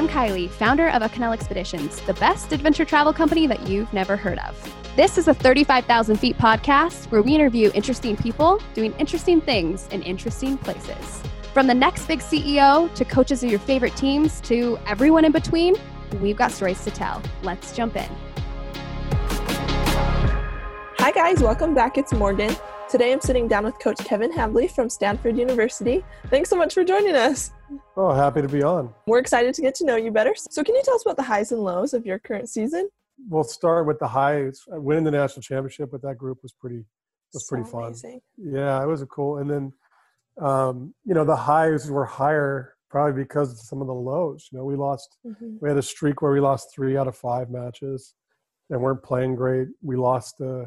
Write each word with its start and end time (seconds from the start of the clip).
I'm 0.00 0.08
Kylie, 0.08 0.48
founder 0.48 0.88
of 0.88 1.02
Acanela 1.02 1.34
Expeditions, 1.34 2.00
the 2.00 2.14
best 2.14 2.52
adventure 2.52 2.86
travel 2.86 3.12
company 3.12 3.46
that 3.46 3.68
you've 3.68 3.92
never 3.92 4.16
heard 4.16 4.38
of. 4.38 4.56
This 4.96 5.18
is 5.18 5.28
a 5.28 5.34
35,000 5.34 6.16
feet 6.16 6.38
podcast 6.38 7.10
where 7.10 7.20
we 7.20 7.34
interview 7.34 7.70
interesting 7.74 8.16
people 8.16 8.62
doing 8.72 8.94
interesting 8.98 9.42
things 9.42 9.86
in 9.88 10.02
interesting 10.02 10.56
places. 10.56 11.22
From 11.52 11.66
the 11.66 11.74
next 11.74 12.06
big 12.06 12.20
CEO 12.20 12.90
to 12.94 13.04
coaches 13.04 13.44
of 13.44 13.50
your 13.50 13.58
favorite 13.60 13.94
teams 13.94 14.40
to 14.40 14.78
everyone 14.86 15.26
in 15.26 15.32
between, 15.32 15.74
we've 16.22 16.34
got 16.34 16.50
stories 16.50 16.82
to 16.84 16.90
tell. 16.90 17.20
Let's 17.42 17.76
jump 17.76 17.94
in. 17.94 18.08
Hi, 20.96 21.10
guys. 21.10 21.42
Welcome 21.42 21.74
back. 21.74 21.98
It's 21.98 22.14
Morgan. 22.14 22.56
Today 22.90 23.12
I'm 23.12 23.20
sitting 23.20 23.46
down 23.46 23.64
with 23.64 23.78
Coach 23.78 23.98
Kevin 24.04 24.32
Hambly 24.32 24.68
from 24.68 24.90
Stanford 24.90 25.36
University. 25.38 26.04
Thanks 26.26 26.50
so 26.50 26.56
much 26.56 26.74
for 26.74 26.82
joining 26.82 27.14
us. 27.14 27.52
Oh, 27.96 28.12
happy 28.12 28.42
to 28.42 28.48
be 28.48 28.64
on. 28.64 28.92
We're 29.06 29.20
excited 29.20 29.54
to 29.54 29.62
get 29.62 29.76
to 29.76 29.84
know 29.84 29.94
you 29.94 30.10
better. 30.10 30.34
So, 30.36 30.64
can 30.64 30.74
you 30.74 30.82
tell 30.84 30.94
us 30.96 31.02
about 31.02 31.16
the 31.16 31.22
highs 31.22 31.52
and 31.52 31.60
lows 31.62 31.94
of 31.94 32.04
your 32.04 32.18
current 32.18 32.48
season? 32.48 32.88
We'll 33.28 33.44
start 33.44 33.86
with 33.86 34.00
the 34.00 34.08
highs. 34.08 34.64
Winning 34.66 35.04
the 35.04 35.12
national 35.12 35.42
championship 35.42 35.92
with 35.92 36.02
that 36.02 36.16
group 36.18 36.38
was 36.42 36.52
pretty 36.52 36.84
was 37.32 37.46
So 37.46 37.54
pretty 37.54 37.70
fun. 37.70 37.84
amazing. 37.84 38.20
Yeah, 38.36 38.82
it 38.82 38.86
was 38.86 39.02
a 39.02 39.06
cool. 39.06 39.38
And 39.38 39.48
then, 39.48 39.72
um, 40.44 40.92
you 41.04 41.14
know, 41.14 41.24
the 41.24 41.36
highs 41.36 41.88
were 41.88 42.06
higher 42.06 42.74
probably 42.90 43.22
because 43.22 43.52
of 43.52 43.58
some 43.58 43.80
of 43.80 43.86
the 43.86 43.94
lows. 43.94 44.48
You 44.50 44.58
know, 44.58 44.64
we 44.64 44.74
lost. 44.74 45.16
Mhm. 45.24 45.58
We 45.60 45.68
had 45.68 45.78
a 45.78 45.82
streak 45.82 46.22
where 46.22 46.32
we 46.32 46.40
lost 46.40 46.74
three 46.74 46.96
out 46.96 47.06
of 47.06 47.14
five 47.16 47.50
matches, 47.50 48.14
and 48.68 48.82
weren't 48.82 49.04
playing 49.04 49.36
great. 49.36 49.68
We 49.80 49.94
lost 49.94 50.40
uh, 50.40 50.64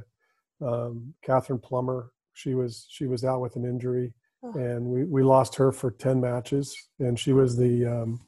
um, 0.62 1.14
Kathryn 1.28 1.62
Plummer. 1.62 2.12
She 2.34 2.54
was 2.56 2.86
she 2.90 3.08
was 3.08 3.24
out 3.24 3.42
with 3.42 3.56
an 3.56 3.66
injury, 3.66 4.14
Oh. 4.44 4.54
and 4.58 4.86
we 4.88 5.04
we 5.06 5.24
lost 5.24 5.56
her 5.56 5.72
for 5.72 5.92
ten 5.92 6.20
matches, 6.20 6.76
and 7.00 7.18
she 7.20 7.32
was 7.34 7.56
the 7.58 7.86
um, 7.86 8.20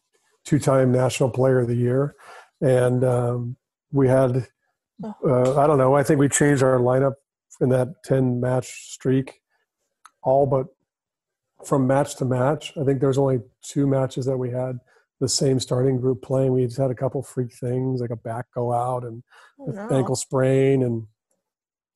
two-time 0.45 0.92
national 0.92 1.30
player 1.30 1.59
of 1.59 1.67
the 1.67 1.75
year, 1.75 2.16
and 2.62 3.03
um, 3.03 3.58
we 3.92 4.08
had. 4.08 4.47
Uh, 5.03 5.58
I 5.59 5.67
don't 5.67 5.78
know. 5.78 5.94
I 5.94 6.03
think 6.03 6.22
we 6.22 6.30
changed 6.30 6.64
our 6.64 6.80
lineup 6.80 7.16
in 7.59 7.67
that 7.67 7.89
10 8.06 8.39
match 8.39 8.67
streak, 8.94 9.42
all 10.23 10.45
but 10.45 10.67
from 11.66 11.86
match 11.86 12.16
to 12.17 12.25
match. 12.25 12.72
I 12.80 12.86
think 12.86 13.02
there 13.02 13.09
was 13.09 13.17
only 13.17 13.40
two 13.62 13.88
matches 13.88 14.25
that 14.25 14.38
we 14.38 14.52
had 14.52 14.78
the 15.19 15.28
same 15.28 15.59
starting 15.59 16.00
group 16.00 16.22
playing. 16.22 16.53
We 16.53 16.66
just 16.66 16.78
had 16.78 16.92
a 16.92 16.95
couple 16.95 17.22
freak 17.23 17.53
things 17.53 18.00
like 18.00 18.09
a 18.09 18.16
back 18.16 18.45
go 18.56 18.72
out 18.72 19.03
and 19.03 19.22
Oh, 19.59 19.66
no. 19.66 19.90
ankle 19.90 20.16
sprain, 20.16 20.81
and 20.81 21.08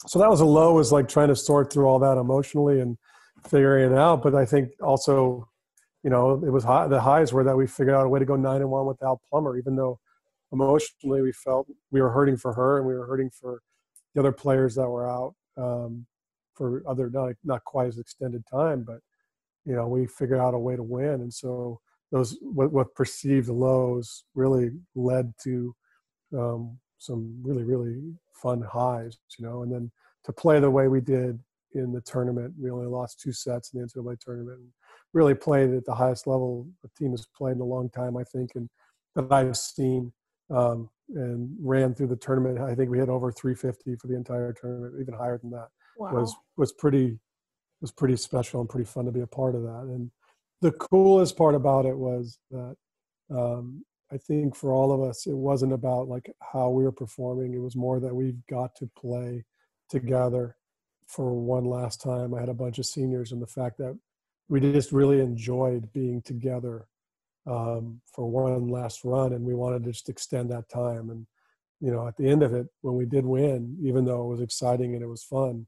so 0.07 0.19
that 0.19 0.29
was 0.29 0.41
a 0.41 0.45
low. 0.45 0.73
Was 0.73 0.91
like 0.91 1.07
trying 1.07 1.27
to 1.29 1.35
sort 1.35 1.71
through 1.71 1.85
all 1.85 1.99
that 1.99 2.17
emotionally 2.17 2.79
and 2.79 2.97
figuring 3.47 3.91
it 3.91 3.97
out. 3.97 4.21
But 4.21 4.35
I 4.35 4.45
think 4.45 4.71
also, 4.81 5.47
you 6.03 6.09
know, 6.09 6.41
it 6.45 6.51
was 6.51 6.63
high, 6.63 6.87
the 6.87 7.01
highs 7.01 7.33
were 7.33 7.43
that 7.43 7.57
we 7.57 7.67
figured 7.67 7.95
out 7.95 8.05
a 8.05 8.09
way 8.09 8.19
to 8.19 8.25
go 8.25 8.35
nine 8.35 8.61
and 8.61 8.69
one 8.69 8.85
with 8.85 9.01
al 9.03 9.21
Plummer, 9.29 9.57
even 9.57 9.75
though 9.75 9.99
emotionally 10.51 11.21
we 11.21 11.31
felt 11.31 11.67
we 11.91 12.01
were 12.01 12.11
hurting 12.11 12.37
for 12.37 12.53
her 12.53 12.77
and 12.77 12.87
we 12.87 12.93
were 12.93 13.05
hurting 13.05 13.29
for 13.29 13.61
the 14.13 14.19
other 14.19 14.31
players 14.31 14.75
that 14.75 14.89
were 14.89 15.07
out 15.07 15.35
um, 15.57 16.05
for 16.55 16.83
other 16.87 17.09
not 17.09 17.33
not 17.43 17.63
quite 17.63 17.87
as 17.87 17.99
extended 17.99 18.43
time, 18.49 18.83
but 18.83 18.99
you 19.65 19.75
know 19.75 19.87
we 19.87 20.07
figured 20.07 20.39
out 20.39 20.53
a 20.53 20.59
way 20.59 20.75
to 20.75 20.83
win, 20.83 21.21
and 21.21 21.33
so 21.33 21.79
those 22.11 22.37
what, 22.41 22.71
what 22.71 22.95
perceived 22.95 23.49
lows 23.49 24.23
really 24.33 24.71
led 24.95 25.33
to 25.43 25.75
um, 26.37 26.79
some 26.99 27.35
really 27.43 27.63
really 27.63 28.13
fun 28.33 28.61
highs, 28.61 29.17
you 29.37 29.45
know, 29.45 29.63
and 29.63 29.71
then 29.71 29.91
to 30.25 30.31
play 30.31 30.59
the 30.59 30.69
way 30.69 30.87
we 30.87 31.01
did 31.01 31.39
in 31.73 31.91
the 31.91 32.01
tournament, 32.01 32.53
we 32.59 32.71
only 32.71 32.87
lost 32.87 33.19
two 33.19 33.31
sets 33.31 33.73
in 33.73 33.81
the 33.81 33.87
NCAA 33.87 34.19
tournament. 34.19 34.59
And 34.59 34.69
really 35.13 35.33
played 35.33 35.73
at 35.73 35.85
the 35.85 35.93
highest 35.93 36.27
level 36.27 36.67
the 36.83 36.89
team 36.97 37.11
has 37.11 37.25
played 37.35 37.55
in 37.55 37.61
a 37.61 37.65
long 37.65 37.89
time, 37.89 38.17
I 38.17 38.23
think, 38.23 38.51
and 38.55 38.69
that 39.15 39.31
I've 39.31 39.57
seen 39.57 40.11
um, 40.49 40.89
and 41.15 41.55
ran 41.59 41.93
through 41.93 42.07
the 42.07 42.15
tournament. 42.15 42.59
I 42.59 42.75
think 42.75 42.89
we 42.89 42.99
had 42.99 43.09
over 43.09 43.31
350 43.31 43.95
for 43.95 44.07
the 44.07 44.15
entire 44.15 44.53
tournament, 44.53 44.95
even 44.99 45.13
higher 45.13 45.39
than 45.39 45.49
that. 45.51 45.69
Wow. 45.97 46.13
Was 46.13 46.35
was 46.57 46.71
pretty 46.73 47.19
was 47.81 47.91
pretty 47.91 48.15
special 48.17 48.59
and 48.61 48.69
pretty 48.69 48.85
fun 48.85 49.05
to 49.05 49.11
be 49.11 49.21
a 49.21 49.27
part 49.27 49.55
of 49.55 49.63
that. 49.63 49.87
And 49.89 50.11
the 50.61 50.71
coolest 50.71 51.37
part 51.37 51.55
about 51.55 51.85
it 51.85 51.97
was 51.97 52.37
that 52.51 52.75
um, 53.31 53.83
I 54.11 54.17
think 54.17 54.55
for 54.55 54.73
all 54.73 54.91
of 54.91 55.07
us, 55.07 55.27
it 55.27 55.35
wasn't 55.35 55.73
about 55.73 56.07
like 56.07 56.31
how 56.41 56.69
we 56.69 56.83
were 56.83 56.91
performing. 56.91 57.53
It 57.53 57.61
was 57.61 57.75
more 57.75 57.99
that 57.99 58.15
we've 58.15 58.39
got 58.49 58.75
to 58.77 58.89
play 58.97 59.45
together 59.89 60.55
for 61.07 61.33
one 61.33 61.65
last 61.65 62.01
time. 62.01 62.33
I 62.33 62.39
had 62.39 62.49
a 62.49 62.53
bunch 62.53 62.79
of 62.79 62.85
seniors, 62.85 63.31
and 63.31 63.41
the 63.41 63.47
fact 63.47 63.77
that 63.77 63.97
we 64.47 64.59
just 64.59 64.91
really 64.91 65.19
enjoyed 65.19 65.93
being 65.93 66.21
together 66.21 66.87
um, 67.45 68.01
for 68.05 68.27
one 68.27 68.67
last 68.67 69.03
run, 69.03 69.33
and 69.33 69.45
we 69.45 69.53
wanted 69.53 69.83
to 69.83 69.91
just 69.91 70.09
extend 70.09 70.51
that 70.51 70.69
time. 70.69 71.09
And 71.09 71.27
you 71.79 71.91
know, 71.91 72.07
at 72.07 72.17
the 72.17 72.27
end 72.27 72.43
of 72.43 72.53
it, 72.53 72.67
when 72.81 72.95
we 72.95 73.05
did 73.05 73.25
win, 73.25 73.77
even 73.81 74.05
though 74.05 74.23
it 74.23 74.27
was 74.27 74.41
exciting 74.41 74.95
and 74.95 75.03
it 75.03 75.07
was 75.07 75.23
fun, 75.23 75.65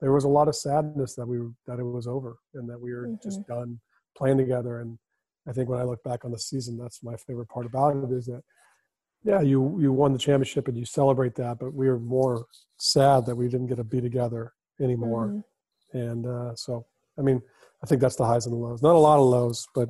there 0.00 0.12
was 0.12 0.24
a 0.24 0.28
lot 0.28 0.48
of 0.48 0.56
sadness 0.56 1.14
that 1.14 1.26
we 1.26 1.40
were, 1.40 1.52
that 1.66 1.78
it 1.78 1.84
was 1.84 2.06
over 2.06 2.38
and 2.54 2.68
that 2.68 2.80
we 2.80 2.92
were 2.92 3.08
just 3.22 3.46
done 3.46 3.80
playing 4.16 4.36
together. 4.36 4.80
And 4.80 4.98
I 5.46 5.52
think 5.52 5.68
when 5.68 5.80
I 5.80 5.84
look 5.84 6.02
back 6.02 6.24
on 6.24 6.30
the 6.30 6.38
season, 6.38 6.78
that's 6.78 7.02
my 7.02 7.16
favorite 7.16 7.48
part 7.48 7.66
about 7.66 7.96
it 7.96 8.10
is 8.10 8.26
that 8.26 8.42
yeah, 9.24 9.40
you 9.40 9.78
you 9.80 9.92
won 9.92 10.12
the 10.12 10.18
championship 10.18 10.68
and 10.68 10.76
you 10.76 10.84
celebrate 10.84 11.34
that, 11.36 11.58
but 11.58 11.72
we 11.72 11.88
were 11.88 11.98
more 11.98 12.46
sad 12.76 13.24
that 13.26 13.34
we 13.34 13.48
didn't 13.48 13.68
get 13.68 13.76
to 13.76 13.84
be 13.84 14.00
together 14.00 14.52
anymore. 14.80 15.28
Mhm. 15.28 15.44
And 15.94 16.26
uh, 16.26 16.54
so, 16.54 16.86
I 17.18 17.22
mean, 17.22 17.40
I 17.82 17.86
think 17.86 18.00
that's 18.00 18.16
the 18.16 18.26
highs 18.26 18.46
and 18.46 18.54
the 18.54 18.58
lows. 18.58 18.82
Not 18.82 18.94
a 18.94 18.98
lot 18.98 19.18
of 19.18 19.26
lows, 19.26 19.66
but 19.74 19.88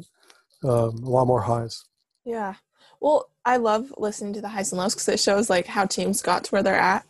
um, 0.63 1.03
a 1.03 1.11
lot 1.11 1.27
more 1.27 1.41
highs. 1.41 1.85
Yeah. 2.25 2.55
Well, 3.01 3.29
I 3.45 3.57
love 3.57 3.93
listening 3.97 4.35
to 4.35 4.41
the 4.41 4.49
highs 4.49 4.73
and 4.73 4.81
lows 4.81 4.95
because 4.95 5.09
it 5.09 5.21
shows 5.21 5.51
like 5.51 5.67
how 5.67 5.85
teams 5.87 6.23
got 6.23 6.45
to 6.45 6.51
where 6.51 6.63
they're 6.63 6.75
at. 6.75 7.05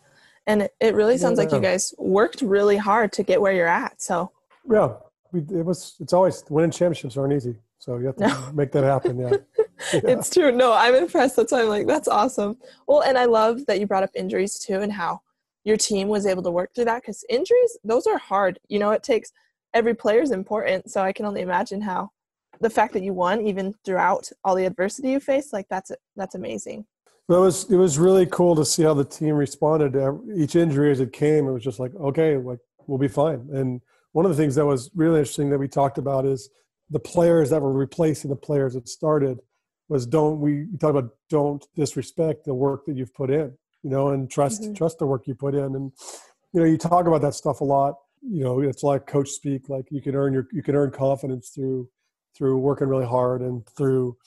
And 0.47 0.63
it, 0.63 0.75
it 0.79 0.93
really 0.93 1.17
sounds 1.17 1.37
like 1.39 1.51
you 1.51 1.59
guys 1.59 1.93
worked 1.97 2.41
really 2.41 2.77
hard 2.77 3.11
to 3.13 3.23
get 3.23 3.41
where 3.41 3.53
you're 3.53 3.67
at. 3.67 4.01
So 4.01 4.31
Yeah, 4.69 4.93
we, 5.31 5.39
it 5.39 5.65
was. 5.65 5.95
It's 5.99 6.13
always 6.13 6.43
winning 6.49 6.71
championships 6.71 7.17
aren't 7.17 7.33
easy, 7.33 7.55
so 7.85 7.97
you 7.99 8.07
have 8.07 8.15
to 8.15 8.27
No. 8.27 8.51
make 8.53 8.71
that 8.71 8.83
happen. 8.83 9.19
Yeah. 9.19 9.29
Yeah. 9.29 9.37
it's 9.93 10.31
true. 10.31 10.51
No, 10.51 10.73
I'm 10.73 10.95
impressed. 10.95 11.35
That's 11.35 11.51
why 11.51 11.61
I'm 11.61 11.67
like, 11.67 11.85
that's 11.85 12.07
awesome. 12.07 12.57
Well, 12.87 13.03
and 13.03 13.15
I 13.15 13.25
love 13.25 13.67
that 13.67 13.79
you 13.79 13.85
brought 13.85 14.01
up 14.01 14.09
injuries 14.15 14.57
too 14.57 14.79
and 14.79 14.91
how 14.91 15.21
your 15.63 15.77
team 15.77 16.07
was 16.07 16.25
able 16.25 16.41
to 16.43 16.51
work 16.51 16.73
through 16.73 16.85
that 16.85 17.03
because 17.03 17.23
injuries, 17.29 17.77
those 17.83 18.07
are 18.07 18.17
hard. 18.17 18.59
You 18.69 18.79
know, 18.79 18.89
it 18.89 19.03
takes 19.03 19.31
every 19.75 19.93
player 19.93 20.21
is 20.21 20.31
important. 20.31 20.89
So 20.89 21.01
I 21.01 21.13
can 21.13 21.27
only 21.27 21.41
imagine 21.41 21.79
how 21.81 22.09
the 22.59 22.71
fact 22.71 22.93
that 22.93 23.03
you 23.03 23.13
won 23.13 23.45
even 23.45 23.75
throughout 23.85 24.31
all 24.43 24.55
the 24.55 24.65
adversity 24.65 25.11
you 25.11 25.19
faced, 25.19 25.53
like 25.53 25.67
that's 25.69 25.91
that's 26.15 26.33
amazing. 26.33 26.87
But 27.27 27.37
it 27.37 27.41
was 27.41 27.71
it 27.71 27.75
was 27.75 27.99
really 27.99 28.25
cool 28.25 28.55
to 28.55 28.65
see 28.65 28.81
how 28.81 28.95
the 28.95 29.05
team 29.05 29.35
responded 29.35 29.93
to 29.93 30.23
each 30.35 30.55
injury 30.55 30.89
as 30.91 31.01
it 31.01 31.13
came. 31.13 31.47
It 31.47 31.51
was 31.51 31.63
just 31.63 31.79
like, 31.79 31.93
okay, 31.95 32.37
like 32.37 32.59
we'll 32.87 32.97
be 32.97 33.07
fine. 33.07 33.47
And 33.53 33.81
one 34.13 34.25
of 34.25 34.31
the 34.31 34.37
things 34.37 34.55
that 34.55 34.65
was 34.65 34.89
really 34.95 35.19
interesting 35.19 35.51
that 35.51 35.59
we 35.59 35.67
talked 35.67 35.99
about 35.99 36.25
is 36.25 36.49
the 36.89 36.99
players 36.99 37.49
that 37.49 37.61
were 37.61 37.71
replacing 37.71 38.29
the 38.29 38.35
players 38.35 38.73
that 38.73 38.87
started 38.87 39.39
was 39.87 40.05
don't 40.05 40.39
we 40.39 40.67
talk 40.79 40.91
about 40.91 41.15
don't 41.29 41.65
disrespect 41.75 42.45
the 42.45 42.53
work 42.53 42.85
that 42.85 42.95
you've 42.95 43.13
put 43.13 43.29
in, 43.29 43.55
you 43.83 43.89
know, 43.89 44.09
and 44.09 44.29
trust 44.29 44.61
Mhm. 44.63 44.75
trust 44.75 44.99
the 44.99 45.05
work 45.05 45.27
you 45.27 45.35
put 45.35 45.55
in. 45.55 45.75
And 45.75 45.91
you 46.53 46.59
know, 46.61 46.65
you 46.65 46.77
talk 46.77 47.07
about 47.07 47.21
that 47.21 47.33
stuff 47.35 47.61
a 47.61 47.63
lot. 47.65 47.95
You 48.21 48.43
know, 48.43 48.59
it's 48.61 48.83
like 48.83 49.05
coach 49.07 49.29
speak. 49.29 49.69
Like 49.69 49.91
you 49.91 50.01
can 50.01 50.15
earn 50.15 50.33
your 50.33 50.47
you 50.51 50.63
can 50.63 50.75
earn 50.75 50.91
confidence 50.91 51.49
through 51.49 51.89
through 52.35 52.57
working 52.57 52.87
really 52.87 53.05
hard 53.05 53.41
and 53.41 53.65
through 53.77 54.17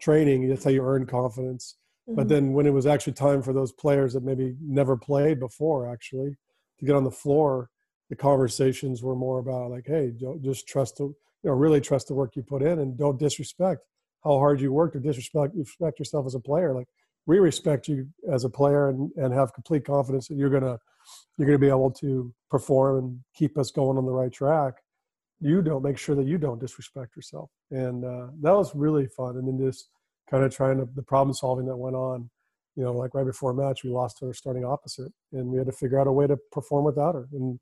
training. 0.00 0.48
That's 0.48 0.64
how 0.64 0.70
you 0.70 0.82
earn 0.82 1.06
confidence. 1.06 1.76
But 2.06 2.24
Mhm. 2.24 2.28
then 2.28 2.52
when 2.52 2.66
it 2.66 2.72
was 2.72 2.86
actually 2.86 3.12
time 3.14 3.42
for 3.42 3.52
those 3.52 3.72
players 3.72 4.14
that 4.14 4.22
maybe 4.22 4.56
never 4.60 4.96
played 4.96 5.38
before, 5.40 5.90
actually, 5.92 6.36
to 6.78 6.84
get 6.86 6.94
on 6.96 7.04
the 7.04 7.10
floor, 7.10 7.70
the 8.08 8.16
conversations 8.16 9.02
were 9.02 9.16
more 9.16 9.40
about 9.40 9.70
like, 9.70 9.86
hey, 9.86 10.10
don't 10.18 10.42
just 10.42 10.66
trust 10.66 10.96
the, 10.96 11.12
you 11.42 11.50
know, 11.50 11.56
really 11.56 11.80
trust 11.80 12.08
the 12.08 12.14
work 12.14 12.36
you 12.36 12.42
put 12.42 12.62
in 12.62 12.78
and 12.80 12.98
don't 12.98 13.18
disrespect 13.18 13.82
how 14.24 14.38
hard 14.38 14.60
you 14.60 14.72
worked 14.72 14.96
or 14.96 15.00
disrespect 15.00 15.54
respect 15.54 15.98
yourself 15.98 16.26
as 16.26 16.34
a 16.34 16.40
player. 16.40 16.74
Like 16.74 16.88
we 17.26 17.38
respect 17.38 17.88
you 17.88 18.08
as 18.30 18.44
a 18.44 18.50
player 18.50 18.88
and, 18.88 19.10
and 19.16 19.32
have 19.32 19.52
complete 19.52 19.84
confidence 19.84 20.28
that 20.28 20.36
you're 20.36 20.50
gonna 20.50 20.78
you're 21.36 21.46
gonna 21.46 21.58
be 21.58 21.68
able 21.68 21.90
to 21.92 22.32
perform 22.50 22.98
and 22.98 23.20
keep 23.34 23.56
us 23.58 23.70
going 23.70 23.98
on 23.98 24.06
the 24.06 24.12
right 24.12 24.32
track. 24.32 24.74
You 25.40 25.62
don't 25.62 25.84
make 25.84 25.98
sure 25.98 26.16
that 26.16 26.26
you 26.26 26.38
don't 26.38 26.58
disrespect 26.58 27.14
yourself, 27.14 27.50
and 27.70 28.04
uh, 28.04 28.28
that 28.42 28.56
was 28.56 28.74
really 28.74 29.06
fun. 29.06 29.36
And 29.36 29.46
then 29.46 29.64
just 29.64 29.88
kind 30.28 30.44
of 30.44 30.54
trying 30.54 30.78
to 30.78 30.88
the 30.94 31.02
problem 31.02 31.32
solving 31.32 31.66
that 31.66 31.76
went 31.76 31.96
on. 31.96 32.28
You 32.74 32.84
know, 32.84 32.92
like 32.92 33.14
right 33.14 33.26
before 33.26 33.50
a 33.50 33.54
match, 33.54 33.82
we 33.84 33.90
lost 33.90 34.18
our 34.22 34.32
starting 34.32 34.64
opposite, 34.64 35.12
and 35.32 35.46
we 35.46 35.58
had 35.58 35.66
to 35.66 35.72
figure 35.72 36.00
out 36.00 36.06
a 36.06 36.12
way 36.12 36.26
to 36.26 36.36
perform 36.50 36.84
without 36.84 37.14
her. 37.14 37.28
And 37.32 37.60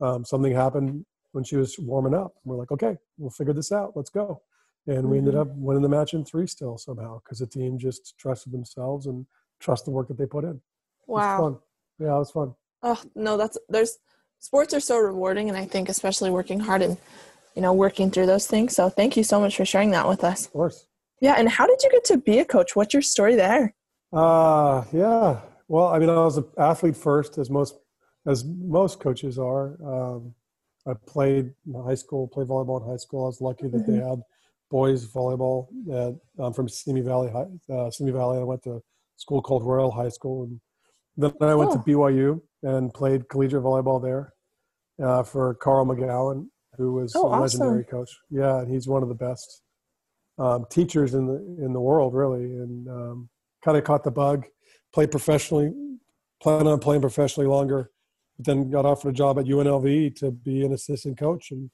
um, 0.00 0.24
something 0.24 0.52
happened 0.52 1.04
when 1.32 1.44
she 1.44 1.56
was 1.56 1.78
warming 1.78 2.14
up. 2.14 2.32
We're 2.44 2.56
like, 2.56 2.70
okay, 2.72 2.96
we'll 3.18 3.30
figure 3.30 3.52
this 3.52 3.72
out. 3.72 3.92
Let's 3.96 4.10
go. 4.10 4.42
And 4.86 5.08
we 5.10 5.18
ended 5.18 5.34
Mhm. 5.34 5.40
up 5.42 5.48
winning 5.56 5.82
the 5.82 5.88
match 5.88 6.14
in 6.14 6.24
three 6.24 6.46
still 6.46 6.78
somehow 6.78 7.20
because 7.22 7.38
the 7.40 7.46
team 7.46 7.78
just 7.78 8.16
trusted 8.18 8.52
themselves 8.52 9.06
and 9.06 9.26
trust 9.60 9.84
the 9.84 9.90
work 9.90 10.08
that 10.08 10.16
they 10.16 10.26
put 10.26 10.44
in. 10.44 10.50
It 10.56 10.60
was 11.08 11.24
Wow. 11.24 11.38
fun. 11.40 11.58
Yeah, 11.98 12.14
it 12.14 12.18
was 12.18 12.30
fun. 12.30 12.54
Oh 12.82 13.00
no, 13.14 13.36
that's 13.36 13.58
there's 13.68 13.98
sports 14.38 14.72
are 14.72 14.80
so 14.80 14.98
rewarding, 14.98 15.48
and 15.48 15.58
I 15.58 15.66
think 15.66 15.88
especially 15.88 16.30
working 16.30 16.60
hard 16.60 16.80
and 16.80 16.96
you 17.54 17.60
know 17.60 17.72
working 17.74 18.10
through 18.10 18.26
those 18.26 18.46
things. 18.46 18.74
So 18.76 18.88
thank 18.88 19.16
you 19.16 19.24
so 19.24 19.40
much 19.40 19.56
for 19.56 19.64
sharing 19.64 19.90
that 19.90 20.08
with 20.08 20.22
us. 20.24 20.46
Of 20.46 20.52
course. 20.52 20.86
Yeah, 21.20 21.34
and 21.36 21.48
how 21.48 21.66
did 21.66 21.82
you 21.82 21.90
get 21.90 22.04
to 22.04 22.16
be 22.18 22.38
a 22.38 22.44
coach? 22.44 22.76
What's 22.76 22.94
your 22.94 23.02
story 23.02 23.34
there? 23.34 23.74
Uh 24.12 24.84
yeah. 24.92 25.40
Well, 25.66 25.88
I 25.88 25.98
mean, 25.98 26.08
I 26.08 26.14
was 26.24 26.38
an 26.38 26.46
athlete 26.56 26.96
first, 26.96 27.36
as 27.36 27.50
most 27.50 27.78
as 28.26 28.44
most 28.44 29.00
coaches 29.00 29.38
are. 29.38 29.76
Um, 29.84 30.34
I 30.88 30.94
played 31.06 31.52
in 31.66 31.82
high 31.84 31.94
school, 31.94 32.26
played 32.28 32.48
volleyball 32.48 32.82
in 32.82 32.88
high 32.88 32.96
school. 32.96 33.24
I 33.24 33.26
was 33.26 33.40
lucky 33.40 33.68
that 33.68 33.86
they 33.86 33.96
had 33.96 34.20
boys 34.70 35.06
volleyball. 35.06 35.66
At, 35.92 36.14
I'm 36.42 36.52
from 36.52 36.68
Simi 36.68 37.02
Valley, 37.02 37.30
High, 37.30 37.74
uh, 37.74 37.90
Simi 37.90 38.10
Valley. 38.10 38.38
I 38.38 38.42
went 38.44 38.62
to 38.64 38.76
a 38.76 38.80
school 39.16 39.42
called 39.42 39.64
Royal 39.64 39.90
High 39.90 40.08
School, 40.08 40.44
and 40.44 40.60
then 41.16 41.48
I 41.48 41.54
went 41.54 41.70
Oh. 41.72 41.74
to 41.74 41.78
BYU 41.80 42.40
and 42.62 42.92
played 42.92 43.28
collegiate 43.28 43.62
volleyball 43.62 44.02
there 44.02 44.32
uh, 45.02 45.22
for 45.22 45.54
Carl 45.54 45.84
McGown, 45.86 46.46
who 46.76 46.94
was 46.94 47.14
Oh, 47.14 47.28
a 47.28 47.38
legendary 47.40 47.84
coach. 47.84 48.10
Yeah, 48.30 48.60
and 48.60 48.70
he's 48.70 48.88
one 48.88 49.02
of 49.02 49.08
the 49.08 49.14
best 49.14 49.62
um, 50.38 50.64
teachers 50.70 51.14
in 51.14 51.26
the 51.26 51.64
in 51.64 51.72
the 51.72 51.80
world, 51.80 52.14
really, 52.14 52.44
and 52.44 52.88
um, 52.88 53.28
kind 53.64 53.76
of 53.76 53.84
caught 53.84 54.04
the 54.04 54.10
bug. 54.10 54.46
Played 54.94 55.10
professionally, 55.10 55.72
planned 56.40 56.66
on 56.68 56.78
playing 56.78 57.02
professionally 57.02 57.46
longer, 57.48 57.90
but 58.38 58.46
then 58.46 58.70
got 58.70 58.86
offered 58.86 59.10
a 59.10 59.12
job 59.12 59.38
at 59.38 59.46
UNLV 59.46 60.14
to 60.16 60.30
be 60.30 60.64
an 60.64 60.72
assistant 60.72 61.18
coach, 61.18 61.50
and 61.50 61.70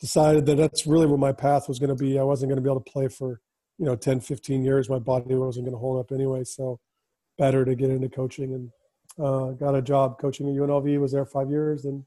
decided 0.00 0.46
that 0.46 0.56
that's 0.56 0.86
really 0.86 1.06
what 1.06 1.18
my 1.18 1.32
path 1.32 1.68
was 1.68 1.78
going 1.78 1.96
to 1.96 2.04
be. 2.04 2.18
I 2.18 2.22
wasn't 2.22 2.50
going 2.50 2.56
to 2.56 2.62
be 2.62 2.70
able 2.70 2.80
to 2.80 2.90
play 2.90 3.08
for 3.08 3.40
you 3.78 3.86
know 3.86 3.96
10, 3.96 4.20
15 4.20 4.64
years. 4.64 4.90
My 4.90 4.98
body 4.98 5.34
wasn't 5.34 5.66
going 5.66 5.74
to 5.74 5.78
hold 5.78 5.98
up 5.98 6.12
anyway, 6.12 6.44
so 6.44 6.78
better 7.38 7.64
to 7.64 7.74
get 7.74 7.90
into 7.90 8.08
coaching 8.08 8.52
and 8.52 8.70
uh, 9.24 9.52
got 9.52 9.74
a 9.74 9.82
job 9.82 10.18
coaching 10.20 10.48
at 10.48 10.54
UNLV. 10.54 11.00
Was 11.00 11.12
there 11.12 11.24
five 11.24 11.50
years, 11.50 11.84
and 11.84 12.04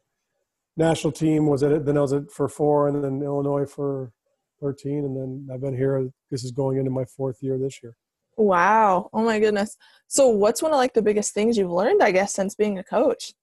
national 0.78 1.12
team 1.12 1.48
was 1.48 1.64
at 1.64 1.72
it. 1.72 1.86
Then 1.86 1.98
I 1.98 2.02
was 2.02 2.14
at 2.14 2.32
for 2.32 2.48
four, 2.48 2.88
and 2.88 3.04
then 3.04 3.22
Illinois 3.22 3.66
for 3.66 4.12
thirteen, 4.62 5.06
and 5.06 5.16
then 5.16 5.50
I've 5.52 5.62
been 5.62 5.76
here. 5.76 6.10
This 6.30 6.44
is 6.44 6.52
going 6.52 6.78
into 6.78 6.92
my 6.92 7.06
fourth 7.06 7.38
year 7.42 7.58
this 7.58 7.82
year. 7.82 7.96
Wow. 8.38 9.10
Oh 9.14 9.24
my 9.24 9.40
goodness. 9.40 9.78
So 10.08 10.28
what's 10.28 10.62
one 10.62 10.74
of 10.74 10.78
like 10.78 10.94
the 10.94 11.02
biggest 11.02 11.34
things 11.34 11.58
you've 11.58 11.72
learned, 11.72 12.04
I 12.04 12.12
guess, 12.12 12.34
since 12.34 12.54
being 12.54 12.78
a 12.78 12.84
coach? 12.84 13.34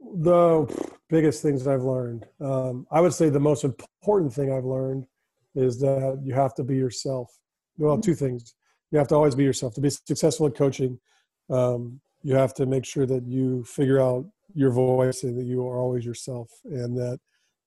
The 0.00 0.66
biggest 1.08 1.42
things 1.42 1.66
I've 1.66 1.82
learned, 1.82 2.26
um, 2.40 2.86
I 2.90 3.00
would 3.00 3.12
say 3.12 3.28
the 3.28 3.40
most 3.40 3.64
important 3.64 4.32
thing 4.32 4.52
I've 4.52 4.64
learned 4.64 5.06
is 5.54 5.80
that 5.80 6.20
you 6.22 6.34
have 6.34 6.54
to 6.54 6.64
be 6.64 6.76
yourself. 6.76 7.30
Well, 7.78 7.98
two 7.98 8.14
things. 8.14 8.54
You 8.90 8.98
have 8.98 9.08
to 9.08 9.16
always 9.16 9.34
be 9.34 9.44
yourself. 9.44 9.74
To 9.74 9.80
be 9.80 9.90
successful 9.90 10.46
at 10.46 10.54
coaching, 10.54 10.98
um, 11.50 12.00
you 12.22 12.34
have 12.34 12.54
to 12.54 12.66
make 12.66 12.84
sure 12.84 13.06
that 13.06 13.26
you 13.26 13.64
figure 13.64 14.00
out 14.00 14.24
your 14.54 14.70
voice 14.70 15.24
and 15.24 15.38
that 15.38 15.44
you 15.44 15.66
are 15.66 15.78
always 15.78 16.04
yourself 16.04 16.48
and 16.64 16.96
that 16.96 17.18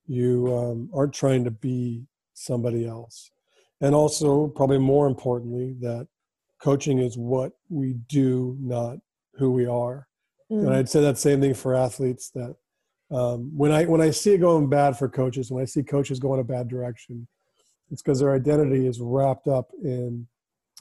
you 0.06 0.52
um, 0.54 0.90
aren't 0.94 1.14
trying 1.14 1.44
to 1.44 1.50
be 1.50 2.06
somebody 2.34 2.86
else. 2.86 3.30
And 3.80 3.94
also, 3.94 4.48
probably 4.48 4.78
more 4.78 5.06
importantly, 5.06 5.74
that 5.80 6.06
coaching 6.60 6.98
is 6.98 7.18
what 7.18 7.52
we 7.68 7.94
do, 8.08 8.56
not 8.60 8.98
who 9.34 9.50
we 9.50 9.66
are 9.66 10.08
and 10.60 10.68
Mm. 10.68 10.72
I'd 10.72 10.88
say 10.88 11.00
that 11.00 11.18
same 11.18 11.40
thing 11.40 11.54
for 11.54 11.74
athletes. 11.74 12.30
That 12.30 12.54
um, 13.10 13.50
when 13.56 13.72
I 13.72 13.84
when 13.86 14.00
I 14.00 14.10
see 14.10 14.34
it 14.34 14.38
going 14.38 14.68
bad 14.68 14.96
for 14.98 15.08
coaches, 15.08 15.50
when 15.50 15.62
I 15.62 15.66
see 15.66 15.82
coaches 15.82 16.18
go 16.18 16.34
in 16.34 16.40
a 16.40 16.44
bad 16.44 16.68
direction, 16.68 17.26
it's 17.90 18.02
because 18.02 18.20
their 18.20 18.34
identity 18.34 18.86
is 18.86 19.00
wrapped 19.00 19.48
up 19.48 19.70
in 19.82 20.26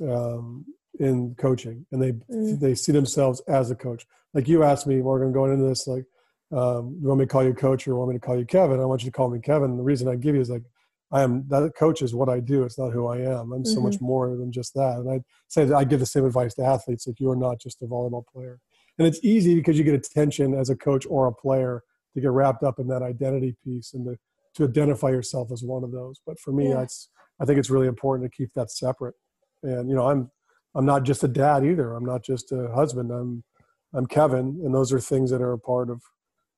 um, 0.01 0.65
in 0.99 1.35
coaching, 1.35 1.85
and 1.91 2.01
they 2.01 2.11
Mm. 2.13 2.59
they 2.59 2.75
see 2.75 2.91
themselves 2.91 3.39
as 3.47 3.71
a 3.71 3.75
coach. 3.75 4.05
Like 4.33 4.47
you 4.47 4.63
asked 4.63 4.87
me, 4.87 5.01
Morgan, 5.01 5.31
going 5.33 5.51
into 5.53 5.65
this, 5.65 5.87
like, 5.87 6.05
um, 6.51 6.97
you 7.01 7.07
want 7.07 7.19
me 7.19 7.25
to 7.25 7.31
call 7.31 7.43
you 7.43 7.53
coach 7.53 7.85
or 7.87 7.91
you 7.91 7.97
want 7.97 8.09
me 8.09 8.15
to 8.15 8.19
call 8.25 8.37
you 8.37 8.45
Kevin? 8.45 8.79
I 8.79 8.85
want 8.85 9.03
you 9.03 9.09
to 9.11 9.15
call 9.15 9.29
me 9.29 9.39
Kevin. 9.39 9.77
The 9.77 9.83
reason 9.83 10.07
I 10.07 10.15
give 10.15 10.35
you 10.35 10.41
is 10.41 10.49
like, 10.49 10.63
I 11.11 11.21
am 11.21 11.45
that 11.49 11.73
coach 11.75 12.01
is 12.01 12.15
what 12.15 12.29
I 12.29 12.39
do. 12.39 12.63
It's 12.63 12.77
not 12.79 12.91
who 12.91 13.07
I 13.07 13.17
am. 13.19 13.51
I'm 13.51 13.65
so 13.65 13.81
much 13.81 13.99
more 13.99 14.35
than 14.37 14.51
just 14.51 14.73
that. 14.75 14.97
And 14.99 15.09
I 15.09 15.21
say 15.49 15.65
that 15.65 15.75
I 15.75 15.83
give 15.83 15.99
the 15.99 16.05
same 16.05 16.25
advice 16.25 16.53
to 16.55 16.63
athletes. 16.63 17.05
Like 17.07 17.19
you 17.19 17.29
are 17.29 17.35
not 17.35 17.59
just 17.59 17.81
a 17.81 17.85
volleyball 17.85 18.25
player. 18.25 18.59
And 19.01 19.07
it's 19.07 19.19
easy 19.23 19.55
because 19.55 19.79
you 19.79 19.83
get 19.83 19.95
attention 19.95 20.53
as 20.53 20.69
a 20.69 20.75
coach 20.75 21.07
or 21.09 21.25
a 21.25 21.33
player 21.33 21.81
to 22.13 22.21
get 22.21 22.29
wrapped 22.29 22.61
up 22.61 22.77
in 22.77 22.87
that 22.89 23.01
identity 23.01 23.55
piece 23.63 23.95
and 23.95 24.05
to, 24.05 24.15
to 24.53 24.69
identify 24.69 25.09
yourself 25.09 25.51
as 25.51 25.63
one 25.63 25.83
of 25.83 25.91
those. 25.91 26.21
But 26.23 26.39
for 26.39 26.51
me, 26.51 26.69
Yeah. 26.69 26.75
that's 26.75 27.09
I 27.39 27.45
think 27.45 27.57
it's 27.57 27.71
really 27.71 27.87
important 27.87 28.31
to 28.31 28.37
keep 28.37 28.53
that 28.53 28.69
separate. 28.69 29.15
And 29.63 29.89
you 29.89 29.95
know, 29.95 30.07
I'm 30.07 30.29
I'm 30.75 30.85
not 30.85 31.01
just 31.01 31.23
a 31.23 31.27
dad 31.27 31.65
either. 31.65 31.95
I'm 31.95 32.05
not 32.05 32.23
just 32.23 32.51
a 32.51 32.69
husband. 32.75 33.09
I'm 33.09 33.43
I'm 33.91 34.05
Kevin, 34.05 34.61
and 34.63 34.71
those 34.71 34.93
are 34.93 34.99
things 34.99 35.31
that 35.31 35.41
are 35.41 35.53
a 35.53 35.57
part 35.57 35.89
of 35.89 36.03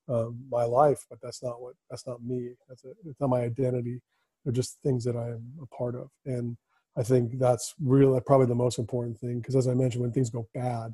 um, 0.10 0.44
my 0.52 0.66
life. 0.66 1.06
But 1.10 1.20
that's 1.24 1.42
not 1.42 1.62
what 1.62 1.76
that's 1.90 2.06
not 2.06 2.22
me. 2.22 2.56
That's 2.68 2.84
a, 2.84 2.90
it's 3.06 3.22
not 3.22 3.30
my 3.30 3.40
identity. 3.44 4.02
They're 4.44 4.52
just 4.52 4.80
things 4.84 5.06
that 5.06 5.16
I 5.16 5.28
am 5.30 5.46
a 5.62 5.66
part 5.74 5.96
of. 5.96 6.10
And 6.26 6.58
I 6.98 7.04
think 7.04 7.40
that's 7.40 7.74
really 7.82 8.20
probably 8.20 8.48
the 8.48 8.56
most 8.56 8.80
important 8.80 9.18
thing 9.18 9.40
because, 9.40 9.56
as 9.56 9.70
I 9.70 9.76
mentioned, 9.76 10.02
when 10.02 10.12
things 10.12 10.30
go 10.30 10.46
bad, 10.54 10.92